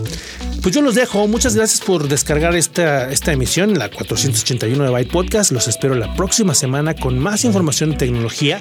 pues 0.62 0.74
yo 0.74 0.80
los 0.80 0.94
dejo. 0.94 1.26
Muchas 1.26 1.56
gracias 1.56 1.80
por 1.80 2.08
descargar 2.08 2.54
esta, 2.54 3.10
esta 3.10 3.32
emisión, 3.32 3.76
la 3.78 3.90
481 3.90 4.84
de 4.84 4.90
Byte 4.90 5.10
Podcast. 5.10 5.50
Los 5.50 5.66
espero 5.66 5.96
la 5.96 6.14
próxima 6.14 6.54
semana 6.54 6.94
con 6.94 7.18
más 7.18 7.44
información 7.44 7.90
de 7.90 7.96
tecnología. 7.96 8.60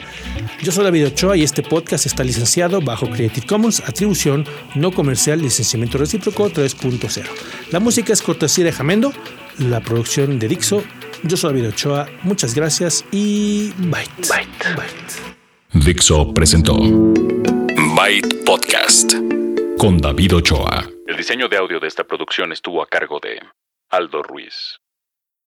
Yo 0.63 0.71
soy 0.71 0.83
David 0.83 1.07
Ochoa 1.07 1.37
y 1.37 1.43
este 1.43 1.61
podcast 1.61 2.07
está 2.07 2.23
licenciado 2.23 2.81
bajo 2.81 3.07
Creative 3.07 3.45
Commons, 3.45 3.81
atribución 3.81 4.45
no 4.73 4.91
comercial, 4.91 5.41
licenciamiento 5.41 5.99
recíproco 5.99 6.49
3.0. 6.49 7.23
La 7.71 7.79
música 7.79 8.13
es 8.13 8.21
cortesía 8.21 8.65
de 8.65 8.71
Jamendo, 8.71 9.13
la 9.59 9.79
producción 9.79 10.39
de 10.39 10.47
Dixo. 10.47 10.83
Yo 11.23 11.37
soy 11.37 11.53
David 11.53 11.69
Ochoa. 11.69 12.09
Muchas 12.23 12.55
gracias 12.55 13.05
y 13.11 13.73
Byte. 13.77 14.27
Byte. 14.27 14.75
Byte. 14.75 15.85
Dixo 15.85 16.33
presentó 16.33 16.77
Byte 17.95 18.43
Podcast 18.43 19.13
con 19.77 19.99
David 19.99 20.35
Ochoa. 20.35 21.00
El 21.11 21.17
diseño 21.17 21.49
de 21.49 21.57
audio 21.57 21.81
de 21.81 21.89
esta 21.89 22.05
producción 22.05 22.53
estuvo 22.53 22.81
a 22.81 22.87
cargo 22.87 23.19
de 23.19 23.37
Aldo 23.89 24.23
Ruiz. 24.23 24.80